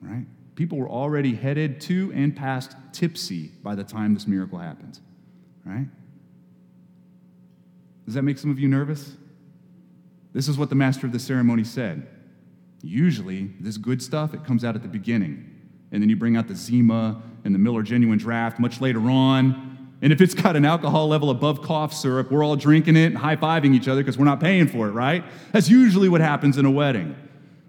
[0.00, 0.26] Right?
[0.56, 4.98] People were already headed to and past tipsy by the time this miracle happened.
[5.64, 5.86] Right?
[8.04, 9.12] Does that make some of you nervous?
[10.32, 12.08] This is what the master of the ceremony said.
[12.82, 15.51] Usually, this good stuff, it comes out at the beginning.
[15.92, 19.68] And then you bring out the Zima and the Miller Genuine Draft much later on.
[20.00, 23.18] And if it's got an alcohol level above cough syrup, we're all drinking it and
[23.18, 25.22] high fiving each other because we're not paying for it, right?
[25.52, 27.14] That's usually what happens in a wedding.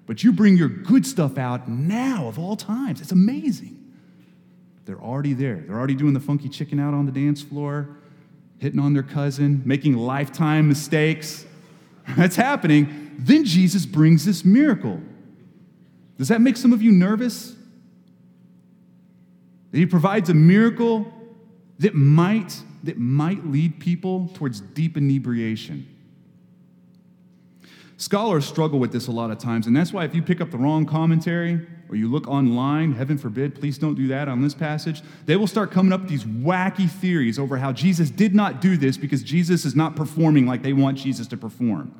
[0.07, 3.01] But you bring your good stuff out now of all times.
[3.01, 3.79] It's amazing.
[4.85, 5.63] They're already there.
[5.67, 7.97] They're already doing the funky chicken out on the dance floor,
[8.57, 11.45] hitting on their cousin, making lifetime mistakes.
[12.17, 13.15] That's happening.
[13.17, 14.99] Then Jesus brings this miracle.
[16.17, 17.55] Does that make some of you nervous?
[19.73, 21.11] That he provides a miracle
[21.79, 25.87] that might, that might lead people towards deep inebriation.
[27.97, 30.51] Scholars struggle with this a lot of times, and that's why if you pick up
[30.51, 34.53] the wrong commentary or you look online, heaven forbid, please don't do that on this
[34.53, 38.61] passage, they will start coming up with these wacky theories over how Jesus did not
[38.61, 41.95] do this because Jesus is not performing like they want Jesus to perform.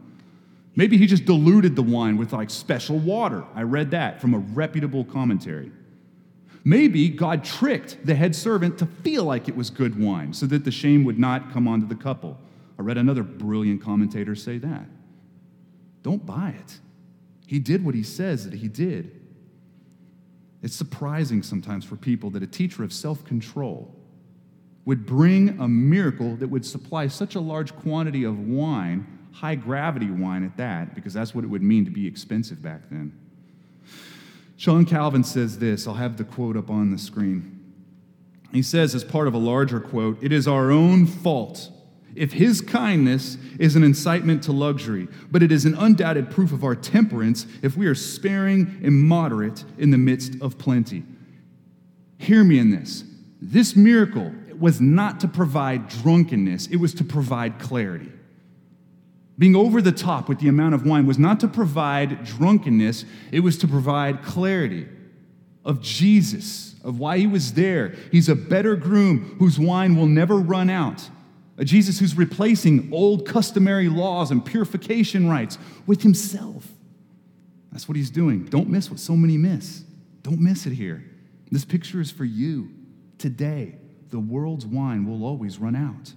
[0.76, 3.44] Maybe he just diluted the wine with like special water.
[3.56, 5.72] I read that from a reputable commentary.
[6.66, 10.64] Maybe God tricked the head servant to feel like it was good wine so that
[10.64, 12.38] the shame would not come onto the couple.
[12.80, 14.86] I read another brilliant commentator say that.
[16.04, 16.80] Don't buy it.
[17.46, 19.20] He did what he says that he did.
[20.62, 23.94] It's surprising sometimes for people that a teacher of self control
[24.86, 30.10] would bring a miracle that would supply such a large quantity of wine, high gravity
[30.10, 33.18] wine at that, because that's what it would mean to be expensive back then.
[34.58, 37.60] John Calvin says this, I'll have the quote up on the screen.
[38.52, 41.70] He says, as part of a larger quote, it is our own fault
[42.16, 46.64] if his kindness is an incitement to luxury, but it is an undoubted proof of
[46.64, 51.04] our temperance if we are sparing and moderate in the midst of plenty.
[52.20, 53.04] Hear me in this.
[53.42, 58.12] This miracle was not to provide drunkenness, it was to provide clarity.
[59.38, 63.40] Being over the top with the amount of wine was not to provide drunkenness, it
[63.40, 64.88] was to provide clarity
[65.66, 67.96] of Jesus, of why he was there.
[68.12, 71.10] He's a better groom whose wine will never run out.
[71.58, 76.68] A Jesus who's replacing old customary laws and purification rites with himself.
[77.72, 78.46] That's what he's doing.
[78.46, 79.84] Don't miss what so many miss.
[80.22, 81.04] Don't miss it here.
[81.52, 82.70] This picture is for you.
[83.18, 83.76] Today,
[84.10, 86.14] the world's wine will always run out.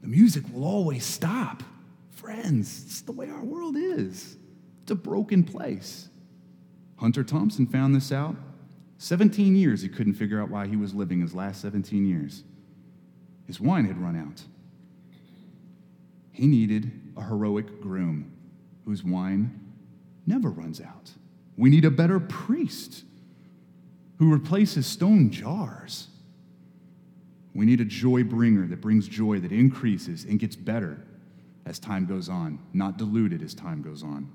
[0.00, 1.62] The music will always stop.
[2.12, 4.36] Friends, it's the way our world is.
[4.82, 6.08] It's a broken place.
[6.96, 8.36] Hunter Thompson found this out.
[8.98, 12.42] 17 years he couldn't figure out why he was living his last 17 years.
[13.46, 14.42] His wine had run out.
[16.32, 18.32] He needed a heroic groom
[18.84, 19.60] whose wine
[20.26, 21.12] never runs out.
[21.56, 23.04] We need a better priest
[24.18, 26.08] who replaces stone jars.
[27.54, 31.02] We need a joy bringer that brings joy, that increases and gets better
[31.66, 34.32] as time goes on, not diluted as time goes on.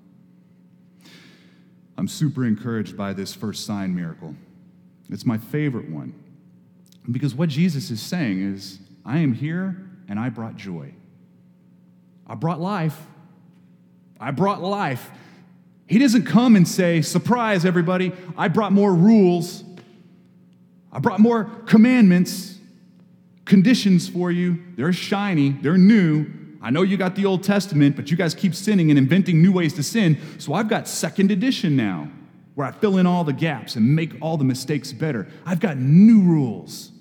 [1.98, 4.36] I'm super encouraged by this first sign miracle.
[5.10, 6.14] It's my favorite one.
[7.12, 10.94] Because what Jesus is saying is, I am here and I brought joy.
[12.26, 12.98] I brought life.
[14.20, 15.12] I brought life.
[15.88, 19.64] He doesn't come and say, Surprise, everybody, I brought more rules.
[20.92, 22.58] I brought more commandments,
[23.46, 24.64] conditions for you.
[24.76, 26.28] They're shiny, they're new.
[26.62, 29.52] I know you got the Old Testament, but you guys keep sinning and inventing new
[29.52, 30.18] ways to sin.
[30.38, 32.10] So I've got second edition now,
[32.56, 35.28] where I fill in all the gaps and make all the mistakes better.
[35.46, 36.92] I've got new rules.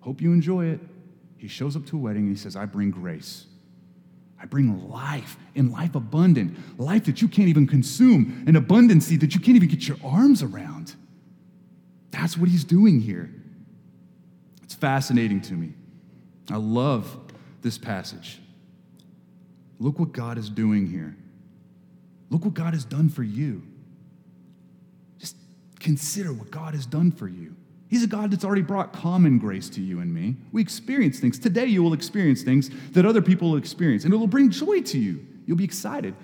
[0.00, 0.80] Hope you enjoy it.
[1.38, 3.46] He shows up to a wedding and he says, I bring grace.
[4.38, 9.34] I bring life and life abundant, life that you can't even consume, an abundancy that
[9.34, 10.94] you can't even get your arms around.
[12.10, 13.30] That's what he's doing here.
[14.70, 15.72] It's fascinating to me.
[16.48, 17.18] I love
[17.60, 18.38] this passage.
[19.80, 21.16] Look what God is doing here.
[22.30, 23.66] Look what God has done for you.
[25.18, 25.34] Just
[25.80, 27.56] consider what God has done for you.
[27.88, 30.36] He's a God that's already brought common grace to you and me.
[30.52, 31.40] We experience things.
[31.40, 34.82] Today, you will experience things that other people will experience, and it will bring joy
[34.82, 35.26] to you.
[35.46, 36.14] You'll be excited.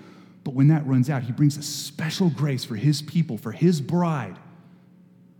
[0.45, 3.81] But when that runs out, He brings a special grace for His people, for His
[3.81, 4.37] bride,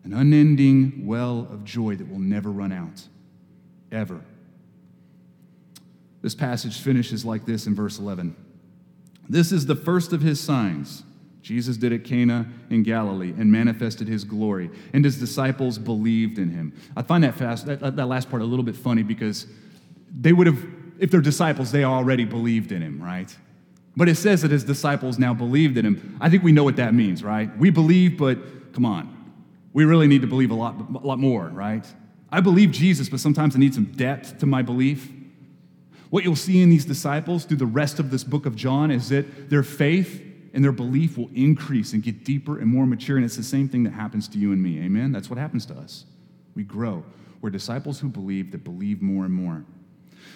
[0.07, 3.07] an unending well of joy that will never run out,
[3.91, 4.21] ever.
[6.21, 8.33] This passage finishes like this in verse 11.
[9.27, 11.03] This is the first of His signs
[11.41, 16.49] Jesus did at Cana in Galilee and manifested his glory, and his disciples believed in
[16.49, 16.73] him.
[16.95, 19.47] I find that, fast, that, that last part a little bit funny because
[20.13, 20.61] they would have,
[20.99, 23.33] if they're disciples, they already believed in him, right?
[23.95, 26.17] But it says that his disciples now believed in him.
[26.19, 27.55] I think we know what that means, right?
[27.57, 29.16] We believe, but come on.
[29.77, 30.73] We really need to believe a lot,
[31.03, 31.85] a lot more, right?
[32.31, 35.07] I believe Jesus, but sometimes I need some depth to my belief.
[36.09, 39.09] What you'll see in these disciples through the rest of this book of John is
[39.09, 40.19] that their faith
[40.55, 43.17] and their belief will increase and get deeper and more mature.
[43.17, 44.79] And it's the same thing that happens to you and me.
[44.79, 45.11] Amen?
[45.11, 46.05] That's what happens to us.
[46.55, 47.05] We grow.
[47.41, 49.63] We're disciples who believe that believe more and more.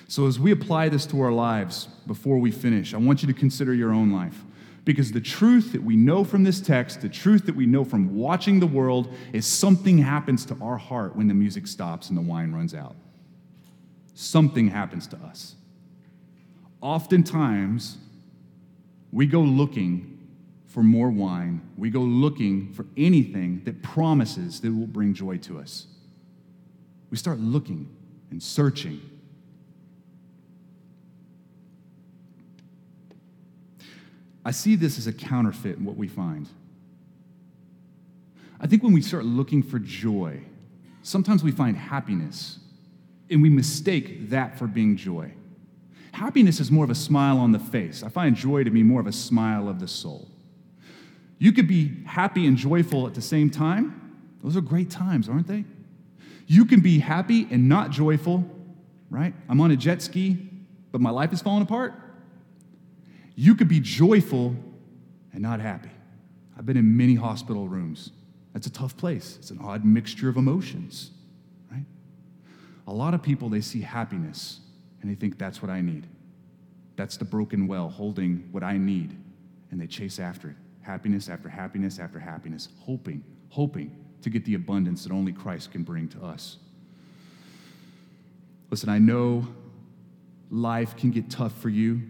[0.08, 3.34] So, as we apply this to our lives before we finish, I want you to
[3.34, 4.46] consider your own life.
[4.84, 8.16] Because the truth that we know from this text, the truth that we know from
[8.16, 12.22] watching the world, is something happens to our heart when the music stops and the
[12.22, 12.96] wine runs out.
[14.16, 15.56] Something happens to us.
[16.82, 17.98] Oftentimes,
[19.12, 20.20] we go looking
[20.66, 21.62] for more wine.
[21.78, 25.86] We go looking for anything that promises that will bring joy to us.
[27.10, 27.94] We start looking
[28.32, 29.02] and searching.
[34.44, 36.50] I see this as a counterfeit in what we find.
[38.60, 40.42] I think when we start looking for joy,
[41.04, 42.60] sometimes we find happiness
[43.30, 45.32] and we mistake that for being joy.
[46.12, 48.04] Happiness is more of a smile on the face.
[48.04, 50.28] I find joy to be more of a smile of the soul.
[51.40, 53.98] You could be happy and joyful at the same time.
[54.44, 55.66] Those are great times, aren't they?
[56.46, 58.46] You can be happy and not joyful,
[59.10, 59.34] right?
[59.48, 60.50] I'm on a jet ski,
[60.92, 61.94] but my life is falling apart.
[63.42, 64.56] You could be joyful
[65.34, 65.90] and not happy.
[66.56, 68.12] I've been in many hospital rooms.
[68.54, 69.38] That's a tough place.
[69.40, 71.10] It's an odd mixture of emotions,
[71.72, 71.86] right?
[72.86, 74.60] A lot of people, they see happiness
[75.02, 76.06] and they think that's what I need.
[76.98, 79.18] That's the broken well holding what I need,
[79.72, 80.56] and they chase after it.
[80.82, 85.82] Happiness after happiness after happiness, hoping, hoping to get the abundance that only Christ can
[85.82, 86.58] bring to us.
[88.70, 89.48] Listen, I know
[90.52, 92.04] life can get tough for you.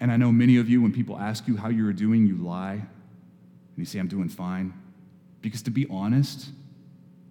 [0.00, 2.74] And I know many of you, when people ask you how you're doing, you lie
[2.74, 4.72] and you say, I'm doing fine.
[5.40, 6.50] Because to be honest,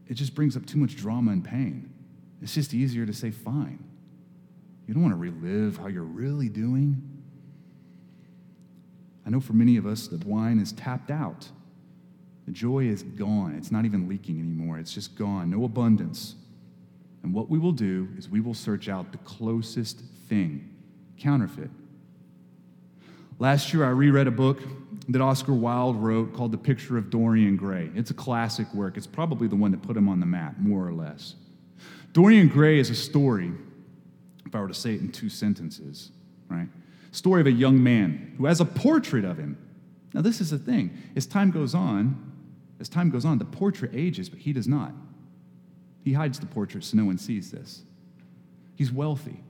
[0.07, 1.93] it just brings up too much drama and pain.
[2.41, 3.84] It's just easier to say, fine.
[4.88, 7.01] You don't want to relive how you're really doing.
[9.26, 11.49] I know for many of us, the wine is tapped out.
[12.45, 13.55] The joy is gone.
[13.57, 14.80] It's not even leaking anymore.
[14.80, 15.49] It's just gone.
[15.49, 16.36] No abundance.
[17.24, 20.74] And what we will do is we will search out the closest thing
[21.18, 21.70] counterfeit.
[23.40, 24.62] Last year, I reread a book
[25.10, 27.92] that Oscar Wilde wrote called The Picture of Dorian Gray.
[27.96, 28.98] It's a classic work.
[28.98, 31.36] It's probably the one that put him on the map, more or less.
[32.14, 33.52] Dorian Gray is a story
[34.46, 36.12] if I were to say it in two sentences,
[36.50, 36.68] right?
[37.12, 39.58] Story of a young man who has a portrait of him.
[40.14, 40.98] Now, this is the thing.
[41.16, 42.34] As time goes on,
[42.80, 44.94] as time goes on, the portrait ages, but he does not.
[46.04, 47.84] He hides the portrait so no one sees this.
[48.76, 49.44] He's wealthy.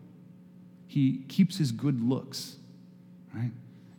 [0.88, 2.58] He keeps his good looks,
[3.34, 3.52] right?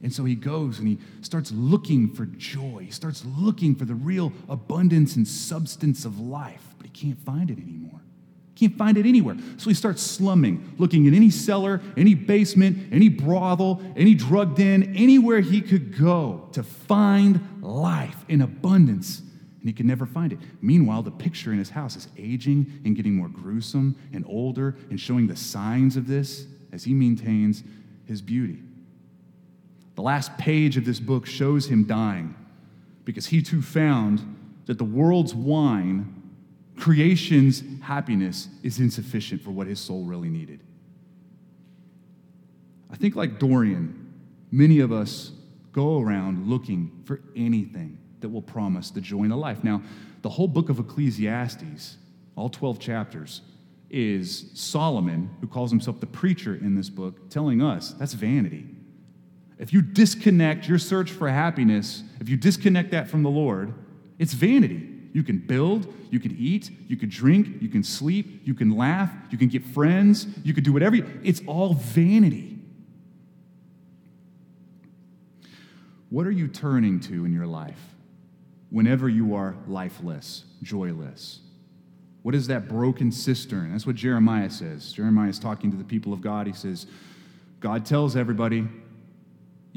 [0.03, 2.83] And so he goes and he starts looking for joy.
[2.85, 7.51] He starts looking for the real abundance and substance of life, but he can't find
[7.51, 8.01] it anymore.
[8.55, 9.37] Can't find it anywhere.
[9.57, 14.95] So he starts slumming, looking in any cellar, any basement, any brothel, any drug den,
[14.97, 19.21] anywhere he could go to find life in abundance.
[19.61, 20.39] And he can never find it.
[20.61, 25.01] Meanwhile, the picture in his house is aging and getting more gruesome and older and
[25.01, 27.63] showing the signs of this as he maintains
[28.07, 28.63] his beauty.
[29.99, 32.37] The last page of this book shows him dying
[33.05, 34.23] because he too found
[34.67, 36.23] that the world's wine
[36.77, 40.61] creation's happiness is insufficient for what his soul really needed.
[42.89, 44.15] I think, like Dorian,
[44.53, 45.33] many of us
[45.73, 49.65] go around looking for anything that will promise the joy in the life.
[49.65, 49.83] Now,
[50.23, 51.97] the whole book of Ecclesiastes,
[52.37, 53.41] all 12 chapters,
[53.91, 58.77] is Solomon, who calls himself the preacher in this book, telling us that's vanity.
[59.59, 63.75] If you disconnect your search for happiness, if you disconnect that from the Lord,
[64.19, 64.89] it's vanity.
[65.13, 69.11] You can build, you can eat, you can drink, you can sleep, you can laugh,
[69.31, 70.97] you can get friends, you can do whatever.
[70.97, 72.59] You, it's all vanity.
[76.11, 77.81] What are you turning to in your life
[78.71, 81.41] whenever you are lifeless, joyless?
[82.23, 83.73] What is that broken cistern?
[83.73, 84.93] That's what Jeremiah says.
[84.93, 86.47] Jeremiah is talking to the people of God.
[86.47, 86.87] He says,
[87.61, 88.69] God tells everybody,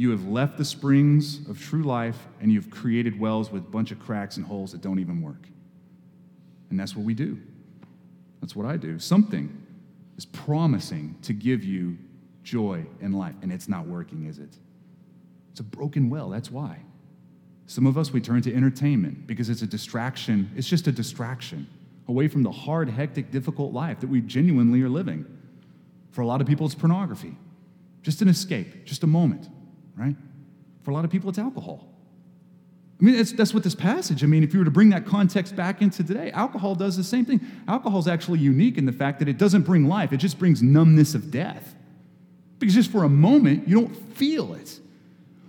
[0.02, 3.92] you have left the springs of true life and you've created wells with a bunch
[3.92, 5.48] of cracks and holes that don't even work.
[6.72, 7.38] And that's what we do.
[8.42, 8.98] That's what I do.
[8.98, 9.64] Something
[10.18, 12.00] is promising to give you
[12.42, 14.58] joy and life, and it's not working, is it?
[15.52, 16.80] It's a broken well, that's why.
[17.68, 20.50] Some of us, we turn to entertainment because it's a distraction.
[20.56, 21.68] It's just a distraction
[22.08, 25.28] away from the hard, hectic, difficult life that we genuinely are living.
[26.10, 27.38] For a lot of people, it's pornography,
[28.02, 29.48] just an escape, just a moment
[29.96, 30.16] right?
[30.84, 31.88] For a lot of people, it's alcohol.
[33.00, 35.08] I mean, that's, that's what this passage, I mean, if you were to bring that
[35.08, 37.42] context back into today, alcohol does the same thing.
[37.68, 40.62] Alcohol is actually unique in the fact that it doesn't bring life, it just brings
[40.62, 41.76] numbness of death.
[42.60, 44.80] Because just for a moment, you don't feel it.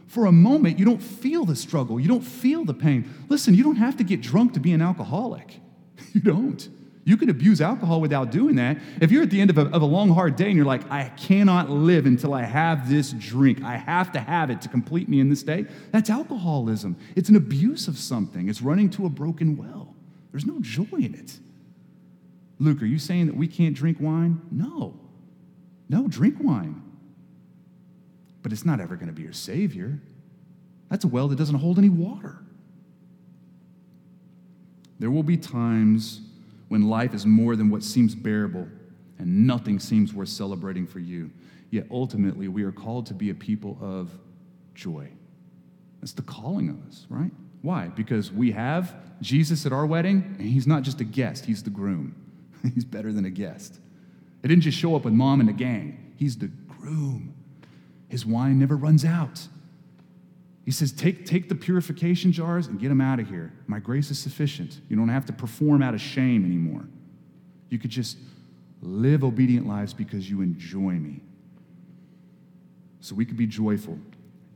[0.07, 3.09] For a moment, you don't feel the struggle, you don't feel the pain.
[3.29, 5.61] Listen, you don't have to get drunk to be an alcoholic.
[6.15, 6.69] You don't.
[7.05, 8.79] You can abuse alcohol without doing that.
[9.01, 10.89] If you're at the end of a, of a, long, hard day and you're like,
[10.91, 15.09] I cannot live until I have this drink, I have to have it to complete
[15.09, 16.97] me in this day, that's alcoholism.
[17.17, 19.97] It's an abuse of something, it's running to a broken well.
[20.31, 21.39] There's no joy in it.
[22.59, 24.41] Luke, are you saying that we can't drink wine?
[24.53, 24.99] No.
[25.89, 26.81] No, drink wine.
[28.43, 30.01] But it's not ever going to be your Savior.
[30.89, 32.39] That's a well that doesn't hold any water.
[35.01, 36.21] There will be times
[36.73, 38.67] when life is more than what seems bearable
[39.19, 41.31] and nothing seems worth celebrating for you.
[41.69, 44.11] Yet ultimately, we are called to be a people of
[44.75, 45.11] joy.
[46.01, 47.31] That's the calling of us, right?
[47.61, 47.89] Why?
[47.89, 51.69] Because we have Jesus at our wedding, and he's not just a guest, he's the
[51.69, 52.15] groom.
[52.75, 53.79] he's better than a guest.
[54.43, 57.35] It didn't just show up with mom and the gang, he's the groom.
[58.09, 59.47] His wine never runs out.
[60.65, 63.53] He says, take, take the purification jars and get them out of here.
[63.67, 64.81] My grace is sufficient.
[64.89, 66.85] You don't have to perform out of shame anymore.
[67.69, 68.19] You could just
[68.81, 71.21] live obedient lives because you enjoy me.
[73.01, 73.99] So we could be joyful.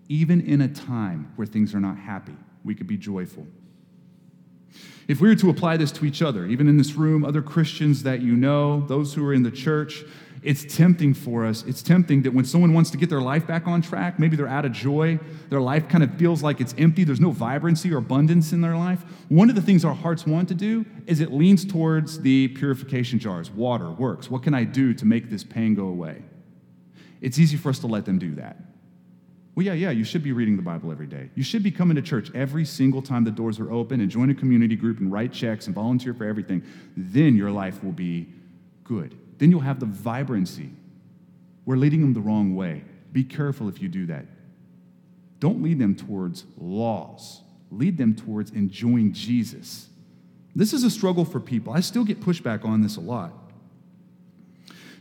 [0.08, 3.46] Even in a time where things are not happy, we could be joyful.
[5.08, 8.02] If we were to apply this to each other, even in this room, other Christians
[8.04, 10.04] that you know, those who are in the church,
[10.46, 11.64] it's tempting for us.
[11.64, 14.46] It's tempting that when someone wants to get their life back on track, maybe they're
[14.46, 15.18] out of joy,
[15.50, 18.76] their life kind of feels like it's empty, there's no vibrancy or abundance in their
[18.76, 19.02] life.
[19.28, 23.18] One of the things our hearts want to do is it leans towards the purification
[23.18, 23.50] jars.
[23.50, 24.30] Water works.
[24.30, 26.22] What can I do to make this pain go away?
[27.20, 28.56] It's easy for us to let them do that.
[29.56, 31.28] Well, yeah, yeah, you should be reading the Bible every day.
[31.34, 34.30] You should be coming to church every single time the doors are open and join
[34.30, 36.62] a community group and write checks and volunteer for everything.
[36.96, 38.28] Then your life will be
[38.84, 39.18] good.
[39.38, 40.70] Then you'll have the vibrancy.
[41.64, 42.84] We're leading them the wrong way.
[43.12, 44.26] Be careful if you do that.
[45.40, 49.88] Don't lead them towards laws, lead them towards enjoying Jesus.
[50.54, 51.72] This is a struggle for people.
[51.72, 53.32] I still get pushback on this a lot.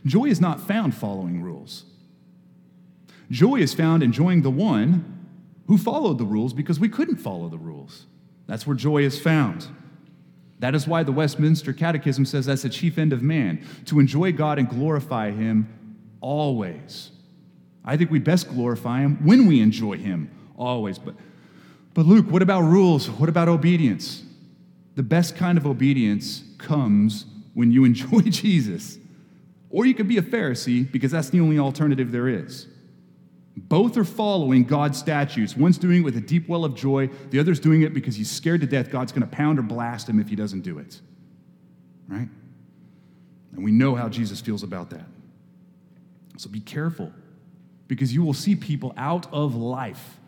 [0.04, 1.84] Joy is not found following rules.
[3.30, 5.26] Joy is found enjoying the one
[5.66, 8.06] who followed the rules because we couldn't follow the rules.
[8.46, 9.66] That's where joy is found.
[10.58, 14.32] That is why the Westminster Catechism says that's the chief end of man, to enjoy
[14.32, 15.68] God and glorify Him
[16.20, 17.10] always.
[17.84, 20.98] I think we best glorify Him when we enjoy Him always.
[20.98, 21.14] But,
[21.94, 23.10] but Luke, what about rules?
[23.10, 24.24] What about obedience?
[24.94, 28.98] The best kind of obedience comes when you enjoy Jesus.
[29.68, 32.66] Or you could be a Pharisee because that's the only alternative there is.
[33.56, 35.56] Both are following God's statutes.
[35.56, 38.30] One's doing it with a deep well of joy, the other's doing it because he's
[38.30, 41.00] scared to death God's going to pound or blast him if he doesn't do it.
[42.06, 42.28] Right?
[43.52, 45.06] And we know how Jesus feels about that.
[46.36, 47.12] So be careful
[47.88, 50.18] because you will see people out of life.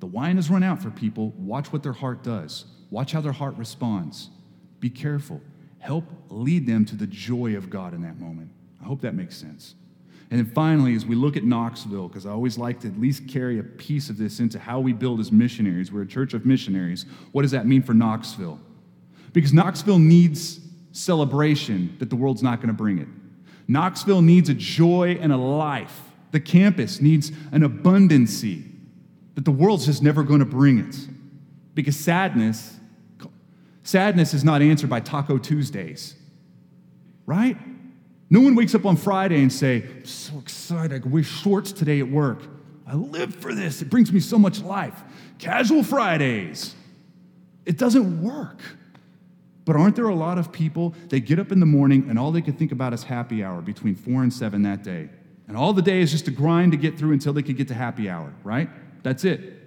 [0.00, 1.32] The wine has run out for people.
[1.38, 4.30] Watch what their heart does, watch how their heart responds.
[4.80, 5.40] Be careful.
[5.80, 8.50] Help lead them to the joy of God in that moment.
[8.80, 9.74] I hope that makes sense.
[10.30, 13.26] And then finally, as we look at Knoxville, because I always like to at least
[13.28, 16.44] carry a piece of this into how we build as missionaries, we're a church of
[16.44, 17.06] missionaries.
[17.32, 18.60] What does that mean for Knoxville?
[19.32, 20.60] Because Knoxville needs
[20.92, 23.08] celebration that the world's not going to bring it.
[23.68, 26.00] Knoxville needs a joy and a life.
[26.30, 28.64] The campus needs an abundancy
[29.34, 30.96] that the world's just never going to bring it.
[31.74, 32.76] Because sadness,
[33.82, 36.16] sadness is not answered by Taco Tuesdays,
[37.24, 37.56] right?
[38.30, 41.72] No one wakes up on Friday and say, I'm so excited, I can wear shorts
[41.72, 42.42] today at work.
[42.86, 43.82] I live for this.
[43.82, 45.02] It brings me so much life.
[45.38, 46.74] Casual Fridays.
[47.64, 48.60] It doesn't work.
[49.64, 52.32] But aren't there a lot of people that get up in the morning and all
[52.32, 55.10] they can think about is happy hour between four and seven that day?
[55.46, 57.68] And all the day is just a grind to get through until they can get
[57.68, 58.70] to happy hour, right?
[59.02, 59.57] That's it.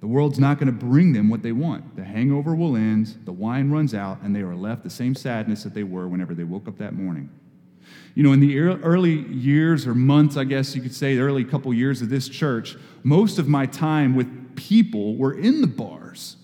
[0.00, 1.94] The world's not going to bring them what they want.
[1.94, 5.62] The hangover will end, the wine runs out, and they are left the same sadness
[5.64, 7.28] that they were whenever they woke up that morning.
[8.14, 11.44] You know, in the early years or months, I guess you could say, the early
[11.44, 16.36] couple years of this church, most of my time with people were in the bars.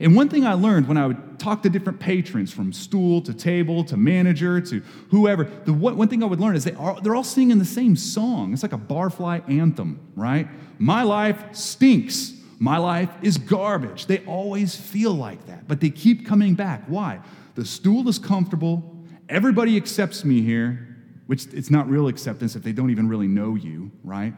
[0.00, 3.34] And one thing I learned when I would talk to different patrons, from stool to
[3.34, 4.80] table to manager to
[5.10, 7.96] whoever, the one thing I would learn is they are, they're all singing the same
[7.96, 8.52] song.
[8.52, 10.48] It's like a barfly anthem, right?
[10.78, 12.34] My life stinks.
[12.58, 14.06] My life is garbage.
[14.06, 16.84] They always feel like that, but they keep coming back.
[16.86, 17.20] Why?
[17.54, 18.96] The stool is comfortable.
[19.28, 20.96] Everybody accepts me here,
[21.26, 24.34] which it's not real acceptance if they don't even really know you, right?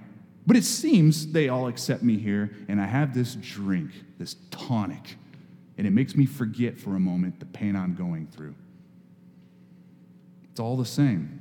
[0.47, 5.17] But it seems they all accept me here, and I have this drink, this tonic,
[5.79, 8.55] and it makes me forget for a moment the pain I'm going through.
[10.51, 11.41] It's all the same.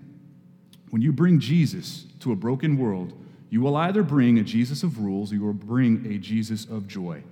[0.91, 3.13] When you bring Jesus to a broken world,
[3.49, 6.87] you will either bring a Jesus of rules or you will bring a Jesus of
[6.87, 7.23] joy.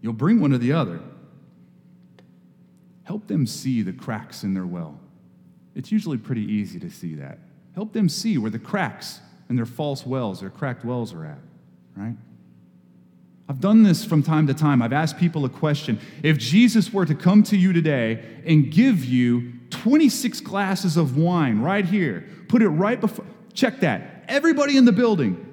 [0.00, 1.00] You'll bring one or the other.
[3.04, 4.98] Help them see the cracks in their well.
[5.74, 7.38] It's usually pretty easy to see that.
[7.74, 11.38] Help them see where the cracks in their false wells, their cracked wells are at,
[11.96, 12.16] right?
[13.48, 14.80] I've done this from time to time.
[14.80, 15.98] I've asked people a question.
[16.22, 21.60] If Jesus were to come to you today and give you 26 glasses of wine
[21.60, 24.19] right here, put it right before, check that.
[24.30, 25.44] Everybody in the building,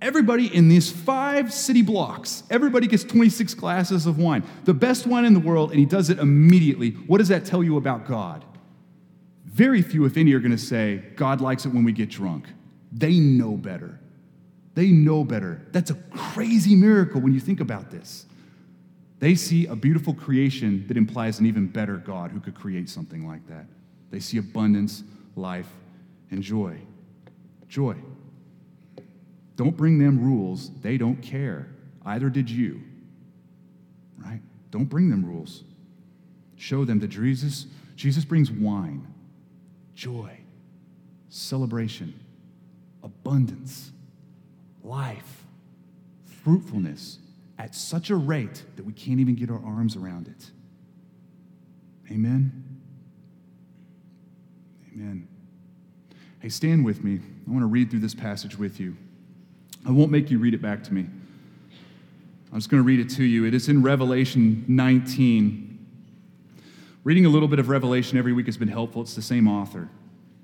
[0.00, 5.24] everybody in these five city blocks, everybody gets 26 glasses of wine, the best wine
[5.24, 6.92] in the world, and he does it immediately.
[6.92, 8.44] What does that tell you about God?
[9.44, 12.46] Very few, if any, are going to say, God likes it when we get drunk.
[12.92, 13.98] They know better.
[14.74, 15.66] They know better.
[15.72, 18.26] That's a crazy miracle when you think about this.
[19.18, 23.26] They see a beautiful creation that implies an even better God who could create something
[23.26, 23.66] like that.
[24.12, 25.02] They see abundance,
[25.34, 25.68] life,
[26.30, 26.78] and joy.
[27.68, 27.96] Joy.
[29.60, 30.70] Don't bring them rules.
[30.80, 31.68] They don't care.
[32.06, 32.80] Either did you.
[34.16, 34.40] Right?
[34.70, 35.64] Don't bring them rules.
[36.56, 39.06] Show them that Jesus, Jesus brings wine,
[39.94, 40.38] joy,
[41.28, 42.18] celebration,
[43.02, 43.90] abundance,
[44.82, 45.44] life,
[46.42, 47.18] fruitfulness
[47.58, 50.50] at such a rate that we can't even get our arms around it.
[52.10, 52.64] Amen.
[54.94, 55.28] Amen.
[56.38, 57.20] Hey, stand with me.
[57.46, 58.96] I want to read through this passage with you.
[59.86, 61.06] I won't make you read it back to me.
[62.52, 63.44] I'm just going to read it to you.
[63.44, 65.70] It is in Revelation 19.
[67.04, 69.02] Reading a little bit of Revelation every week has been helpful.
[69.02, 69.88] It's the same author,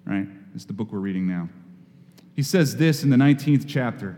[0.05, 0.27] right?
[0.55, 1.49] It's the book we're reading now.
[2.35, 4.17] He says this in the 19th chapter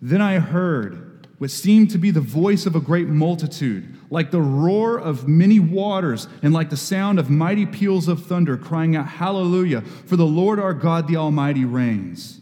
[0.00, 4.40] Then I heard what seemed to be the voice of a great multitude, like the
[4.40, 9.06] roar of many waters, and like the sound of mighty peals of thunder, crying out,
[9.06, 12.41] Hallelujah, for the Lord our God the Almighty reigns.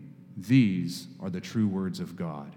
[0.37, 2.55] these are the true words of God.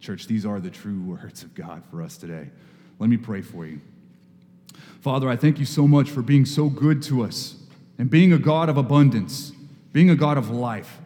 [0.00, 2.50] Church, these are the true words of God for us today.
[2.98, 3.80] Let me pray for you.
[5.00, 7.56] Father, I thank you so much for being so good to us
[7.98, 9.52] and being a God of abundance,
[9.92, 10.98] being a God of life.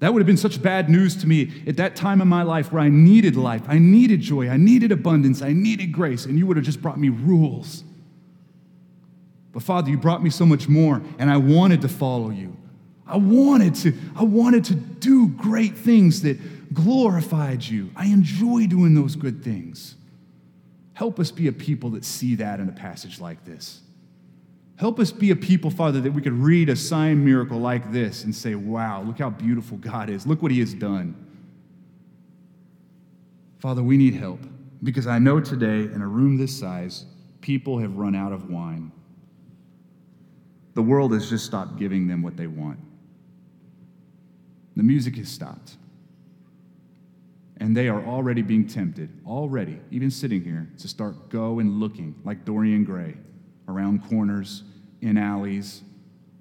[0.00, 2.72] That would have been such bad news to me at that time in my life
[2.72, 6.46] where I needed life, I needed joy, I needed abundance, I needed grace, and you
[6.46, 7.84] would have just brought me rules.
[9.52, 12.56] But Father, you brought me so much more, and I wanted to follow you.
[13.10, 17.90] I wanted to, I wanted to do great things that glorified you.
[17.96, 19.96] I enjoy doing those good things.
[20.94, 23.80] Help us be a people that see that in a passage like this.
[24.76, 28.24] Help us be a people, Father, that we could read a sign miracle like this
[28.24, 30.26] and say, wow, look how beautiful God is.
[30.26, 31.14] Look what He has done.
[33.58, 34.40] Father, we need help
[34.82, 37.04] because I know today in a room this size,
[37.40, 38.92] people have run out of wine.
[40.74, 42.78] The world has just stopped giving them what they want.
[44.80, 45.76] The music has stopped.
[47.58, 52.14] And they are already being tempted, already, even sitting here, to start go and looking
[52.24, 53.14] like Dorian Gray
[53.68, 54.62] around corners,
[55.02, 55.82] in alleys,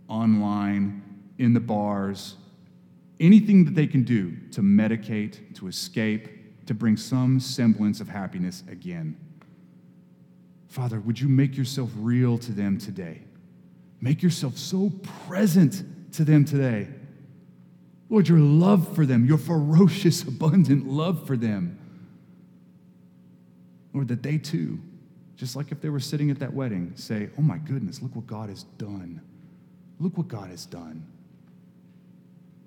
[0.07, 1.03] online,
[1.37, 2.37] in the bars,
[3.19, 6.29] anything that they can do to medicate, to escape,
[6.65, 9.17] to bring some semblance of happiness again.
[10.69, 13.19] Father, would you make yourself real to them today?
[13.99, 14.93] Make yourself so
[15.27, 15.83] present
[16.13, 16.87] to them today
[18.09, 21.77] Lord, your love for them, your ferocious, abundant love for them.
[23.93, 24.79] Lord, that they too,
[25.35, 28.27] just like if they were sitting at that wedding, say, Oh my goodness, look what
[28.27, 29.21] God has done.
[29.99, 31.05] Look what God has done.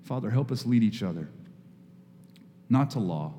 [0.03, 1.29] Father, help us lead each other,
[2.69, 3.33] not to law,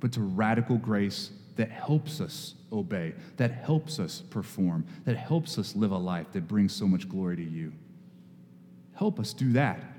[0.00, 5.76] but to radical grace that helps us obey, that helps us perform, that helps us
[5.76, 7.72] live a life that brings so much glory to you.
[8.94, 9.89] Help us do that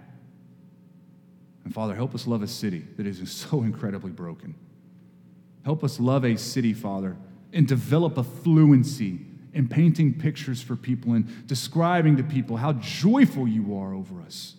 [1.64, 4.56] and Father, help us love a city that is so incredibly broken.
[5.64, 7.18] Help us love a city, Father,
[7.54, 9.20] and develop a fluency
[9.54, 14.56] in painting pictures for people and describing to people how joyful you are over us.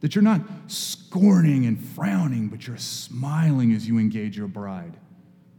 [0.00, 4.96] That you're not scorning and frowning, but you're smiling as you engage your bride.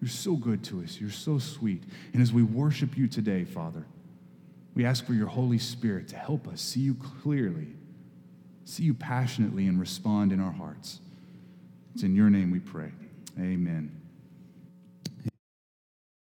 [0.01, 0.99] You're so good to us.
[0.99, 1.83] You're so sweet.
[2.13, 3.85] And as we worship you today, Father,
[4.73, 7.67] we ask for your Holy Spirit to help us see you clearly
[8.67, 10.99] see you passionately and respond in our hearts.
[11.93, 12.91] It's in your name we pray.
[13.39, 14.06] Amen.